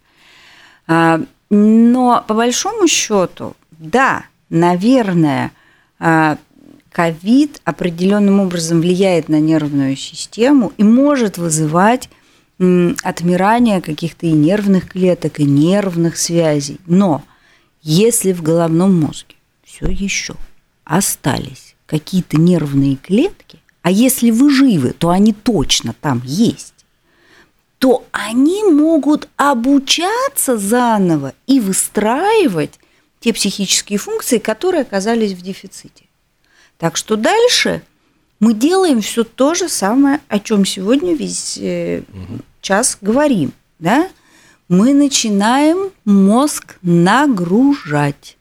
А, 0.87 1.21
но 1.49 2.23
по 2.27 2.33
большому 2.33 2.87
счету, 2.87 3.55
да, 3.71 4.25
наверное, 4.49 5.51
ковид 6.91 7.61
определенным 7.63 8.39
образом 8.39 8.81
влияет 8.81 9.29
на 9.29 9.39
нервную 9.39 9.95
систему 9.95 10.71
и 10.77 10.83
может 10.83 11.37
вызывать 11.37 12.09
отмирание 12.57 13.81
каких-то 13.81 14.25
и 14.25 14.31
нервных 14.31 14.89
клеток, 14.89 15.39
и 15.39 15.45
нервных 15.45 16.17
связей. 16.17 16.79
Но 16.85 17.23
если 17.81 18.33
в 18.33 18.41
головном 18.41 18.99
мозге 18.99 19.35
все 19.63 19.87
еще 19.87 20.35
остались 20.83 21.75
какие-то 21.85 22.37
нервные 22.37 22.95
клетки, 22.95 23.59
а 23.81 23.91
если 23.91 24.31
вы 24.31 24.49
живы, 24.49 24.93
то 24.93 25.09
они 25.09 25.33
точно 25.33 25.95
там 25.99 26.21
есть, 26.25 26.73
то 27.79 28.05
они 28.11 28.63
могут 28.63 29.29
обучаться 29.37 30.57
заново 30.57 31.33
и 31.47 31.59
выстраивать 31.59 32.79
те 33.19 33.33
психические 33.33 33.97
функции, 33.99 34.37
которые 34.37 34.81
оказались 34.81 35.33
в 35.33 35.41
дефиците. 35.41 36.05
Так 36.77 36.97
что 36.97 37.15
дальше 37.15 37.81
мы 38.39 38.53
делаем 38.53 39.01
все 39.01 39.23
то 39.23 39.53
же 39.53 39.69
самое, 39.69 40.21
о 40.27 40.39
чем 40.39 40.65
сегодня 40.65 41.15
весь 41.15 41.57
угу. 41.57 42.39
час 42.61 42.97
говорим. 43.01 43.53
Да? 43.79 44.09
Мы 44.69 44.93
начинаем 44.93 45.89
мозг 46.05 46.77
нагружать. 46.83 48.37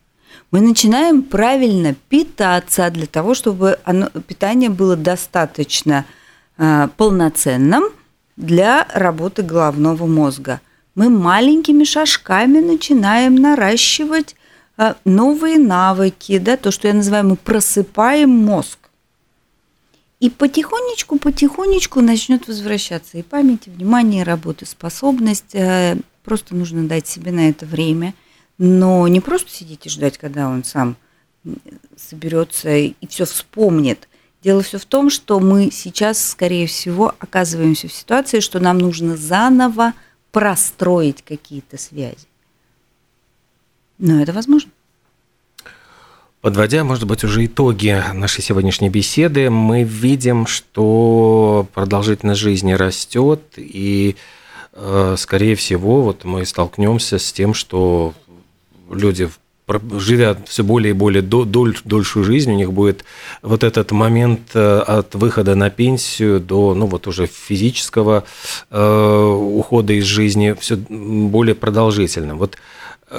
Мы 0.51 0.61
начинаем 0.61 1.23
правильно 1.23 1.95
питаться 2.07 2.87
для 2.91 3.07
того, 3.07 3.33
чтобы 3.33 3.79
оно, 3.83 4.09
питание 4.09 4.69
было 4.69 4.95
достаточно 4.95 6.05
э, 6.59 6.87
полноценным 6.97 7.85
для 8.37 8.87
работы 8.93 9.41
головного 9.41 10.05
мозга. 10.05 10.61
Мы 10.93 11.09
маленькими 11.09 11.83
шажками 11.83 12.59
начинаем 12.59 13.33
наращивать 13.33 14.35
а, 14.77 14.95
новые 15.05 15.57
навыки, 15.57 16.37
да, 16.37 16.57
то, 16.57 16.71
что 16.71 16.87
я 16.87 16.93
называю, 16.93 17.25
мы 17.25 17.35
просыпаем 17.37 18.29
мозг. 18.29 18.77
И 20.19 20.29
потихонечку, 20.29 21.17
потихонечку 21.17 22.01
начнет 22.01 22.47
возвращаться 22.47 23.17
и 23.17 23.23
память, 23.23 23.67
и 23.67 23.69
внимание, 23.71 24.21
и 24.21 24.25
работоспособность. 24.25 25.53
Э, 25.55 25.97
просто 26.29 26.55
нужно 26.55 26.87
дать 26.87 27.07
себе 27.07 27.31
на 27.31 27.49
это 27.49 27.65
время. 27.65 28.13
Но 28.59 29.07
не 29.07 29.19
просто 29.19 29.49
сидеть 29.49 29.87
и 29.87 29.89
ждать, 29.89 30.19
когда 30.19 30.47
он 30.47 30.63
сам 30.63 30.95
соберется 31.97 32.69
и 32.75 32.93
все 33.07 33.25
вспомнит. 33.25 34.07
Дело 34.43 34.61
все 34.61 34.77
в 34.77 34.85
том, 34.85 35.09
что 35.09 35.39
мы 35.39 35.71
сейчас, 35.71 36.23
скорее 36.29 36.67
всего, 36.67 37.15
оказываемся 37.17 37.87
в 37.87 37.93
ситуации, 37.93 38.41
что 38.41 38.59
нам 38.59 38.77
нужно 38.77 39.17
заново 39.17 39.93
простроить 40.31 41.23
какие-то 41.23 41.79
связи. 41.79 42.27
Но 43.97 44.21
это 44.21 44.31
возможно. 44.31 44.69
Подводя, 46.41 46.83
может 46.83 47.05
быть, 47.05 47.23
уже 47.23 47.47
итоги 47.47 48.01
нашей 48.13 48.43
сегодняшней 48.43 48.89
беседы, 48.89 49.49
мы 49.49 49.83
видим, 49.83 50.45
что 50.45 51.67
продолжительность 51.73 52.39
жизни 52.39 52.73
растет, 52.73 53.41
и, 53.57 54.15
скорее 55.17 55.55
всего, 55.55 56.01
вот 56.01 56.23
мы 56.23 56.45
столкнемся 56.45 57.19
с 57.19 57.33
тем, 57.33 57.53
что 57.53 58.13
люди, 58.89 59.29
живя 59.97 60.37
все 60.47 60.63
более 60.63 60.91
и 60.91 60.93
более 60.93 61.21
доль, 61.21 61.77
дольшую 61.83 62.25
жизнь, 62.25 62.51
у 62.51 62.55
них 62.55 62.73
будет 62.73 63.03
вот 63.41 63.63
этот 63.63 63.91
момент 63.91 64.51
э, 64.53 64.79
от 64.79 65.15
выхода 65.15 65.55
на 65.55 65.69
пенсию 65.69 66.39
до, 66.39 66.73
ну, 66.73 66.87
вот 66.87 67.07
уже 67.07 67.27
физического 67.27 68.23
э, 68.71 69.37
ухода 69.41 69.93
из 69.93 70.05
жизни 70.05 70.55
все 70.59 70.75
более 70.77 71.55
продолжительным. 71.55 72.37
Вот 72.37 72.57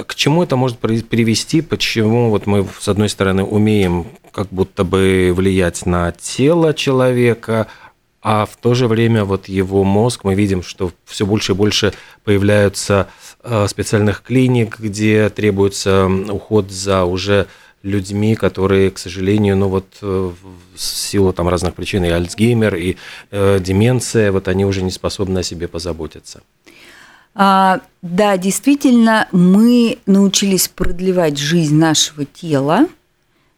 к 0.07 0.15
чему 0.15 0.43
это 0.43 0.55
может 0.55 0.77
привести? 0.77 1.61
Почему 1.61 2.29
вот 2.29 2.47
мы, 2.47 2.65
с 2.79 2.87
одной 2.87 3.09
стороны, 3.09 3.43
умеем 3.43 4.07
как 4.31 4.47
будто 4.49 4.85
бы 4.85 5.33
влиять 5.35 5.85
на 5.85 6.13
тело 6.13 6.73
человека, 6.73 7.67
а 8.21 8.45
в 8.45 8.55
то 8.55 8.73
же 8.73 8.87
время 8.87 9.25
вот 9.25 9.47
его 9.47 9.83
мозг, 9.83 10.23
мы 10.23 10.35
видим, 10.35 10.61
что 10.61 10.91
все 11.05 11.25
больше 11.25 11.53
и 11.53 11.55
больше 11.55 11.93
появляются 12.23 13.07
э, 13.43 13.67
специальных 13.67 14.21
клиник, 14.21 14.79
где 14.79 15.29
требуется 15.29 16.07
уход 16.07 16.71
за 16.71 17.05
уже 17.05 17.47
людьми, 17.83 18.35
которые, 18.35 18.91
к 18.91 18.99
сожалению, 18.99 19.57
ну 19.57 19.69
вот 19.69 19.85
в 20.01 20.05
э, 20.05 20.31
силу 20.75 21.33
там 21.33 21.49
разных 21.49 21.73
причин, 21.73 22.03
и 22.05 22.09
Альцгеймер, 22.09 22.75
и 22.75 22.97
э, 23.31 23.59
деменция, 23.59 24.31
вот 24.31 24.47
они 24.47 24.65
уже 24.65 24.83
не 24.83 24.91
способны 24.91 25.39
о 25.39 25.43
себе 25.43 25.67
позаботиться. 25.67 26.41
А, 27.33 27.79
да, 28.01 28.37
действительно, 28.37 29.27
мы 29.31 29.97
научились 30.05 30.67
продлевать 30.67 31.37
жизнь 31.37 31.75
нашего 31.75 32.25
тела, 32.25 32.87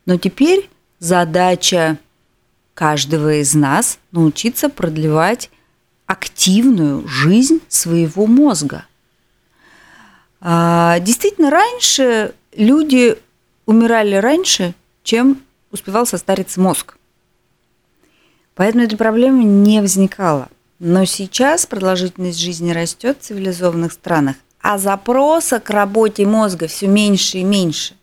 Но 0.06 0.18
теперь 0.18 0.70
задача 1.00 1.98
каждого 2.74 3.36
из 3.36 3.54
нас 3.54 4.00
научиться 4.12 4.70
продлевать 4.70 5.50
активную 6.06 7.08
жизнь 7.08 7.62
своего 7.68 8.26
мозга. 8.26 8.86
А, 10.42 11.00
действительно, 11.00 11.50
раньше 11.50 12.34
люди 12.56 13.18
умирали 13.66 14.16
раньше, 14.16 14.74
чем 15.04 15.42
успевал 15.72 16.06
состариться 16.06 16.60
мозг. 16.60 16.98
Поэтому 18.56 18.84
эта 18.84 18.98
проблема 18.98 19.44
не 19.44 19.82
возникала. 19.82 20.50
Но 20.80 21.06
сейчас 21.06 21.66
продолжительность 21.66 22.40
жизни 22.40 22.72
растет 22.72 23.18
в 23.20 23.26
цивилизованных 23.26 23.94
странах, 23.94 24.36
а 24.62 24.78
запроса 24.78 25.60
к 25.60 25.70
работе 25.70 26.26
мозга 26.26 26.68
все 26.68 26.88
меньше 26.88 27.38
и 27.38 27.44
меньше. 27.44 27.96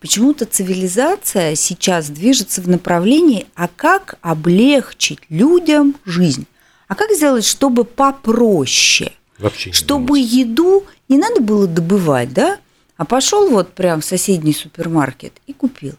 Почему-то 0.00 0.44
цивилизация 0.44 1.54
сейчас 1.54 2.08
движется 2.10 2.60
в 2.60 2.68
направлении, 2.68 3.46
а 3.54 3.68
как 3.68 4.18
облегчить 4.20 5.20
людям 5.30 5.96
жизнь? 6.04 6.46
А 6.88 6.94
как 6.94 7.10
сделать, 7.12 7.44
чтобы 7.44 7.84
попроще? 7.84 9.12
Вообще 9.38 9.72
чтобы 9.72 10.18
думать. 10.18 10.32
еду 10.32 10.86
не 11.08 11.18
надо 11.18 11.40
было 11.40 11.66
добывать, 11.66 12.32
да? 12.32 12.58
А 12.96 13.04
пошел 13.04 13.48
вот 13.50 13.72
прям 13.72 14.00
в 14.00 14.04
соседний 14.04 14.52
супермаркет 14.52 15.32
и 15.46 15.52
купил. 15.52 15.94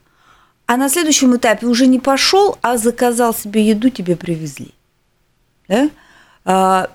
А 0.65 0.77
на 0.77 0.89
следующем 0.89 1.35
этапе 1.35 1.65
уже 1.65 1.87
не 1.87 1.99
пошел, 1.99 2.57
а 2.61 2.77
заказал 2.77 3.33
себе 3.33 3.67
еду, 3.67 3.89
тебе 3.89 4.15
привезли. 4.15 4.73
Да? 5.67 5.89
А, 6.43 6.89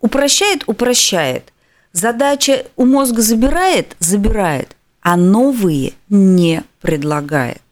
упрощает, 0.00 0.64
упрощает. 0.66 1.52
Задача 1.92 2.64
у 2.76 2.86
мозга 2.86 3.20
забирает, 3.20 3.96
забирает, 3.98 4.76
а 5.02 5.16
новые 5.16 5.94
не 6.08 6.64
предлагает. 6.80 7.62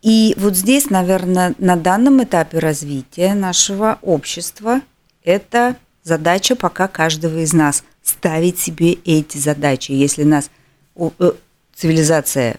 И 0.00 0.34
вот 0.36 0.56
здесь, 0.56 0.90
наверное, 0.90 1.54
на 1.58 1.76
данном 1.76 2.22
этапе 2.24 2.58
развития 2.58 3.34
нашего 3.34 3.98
общества 4.02 4.80
это 5.22 5.76
задача 6.02 6.56
пока 6.56 6.88
каждого 6.88 7.38
из 7.38 7.52
нас 7.52 7.84
ставить 8.02 8.58
себе 8.58 8.94
эти 9.04 9.38
задачи. 9.38 9.92
Если 9.92 10.24
нас 10.24 10.50
э, 10.96 11.32
цивилизация 11.74 12.56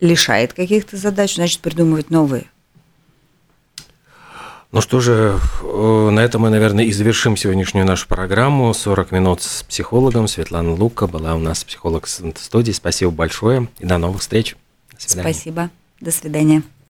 лишает 0.00 0.52
каких-то 0.52 0.96
задач, 0.96 1.36
значит 1.36 1.60
придумывать 1.60 2.10
новые. 2.10 2.44
Ну 4.70 4.82
что 4.82 5.00
же, 5.00 5.38
э, 5.62 6.10
на 6.10 6.20
этом 6.20 6.42
мы, 6.42 6.50
наверное, 6.50 6.84
и 6.84 6.92
завершим 6.92 7.36
сегодняшнюю 7.38 7.86
нашу 7.86 8.06
программу. 8.06 8.74
40 8.74 9.12
минут 9.12 9.42
с 9.42 9.62
психологом. 9.62 10.28
Светлана 10.28 10.74
Лука 10.74 11.06
была 11.06 11.34
у 11.34 11.38
нас 11.38 11.64
психолог 11.64 12.06
студии. 12.06 12.72
Спасибо 12.72 13.10
большое 13.10 13.68
и 13.78 13.86
до 13.86 13.96
новых 13.96 14.20
встреч. 14.20 14.56
До 14.92 15.00
свидания. 15.00 15.32
Спасибо. 15.32 15.70
До 16.00 16.10
свидания. 16.10 16.62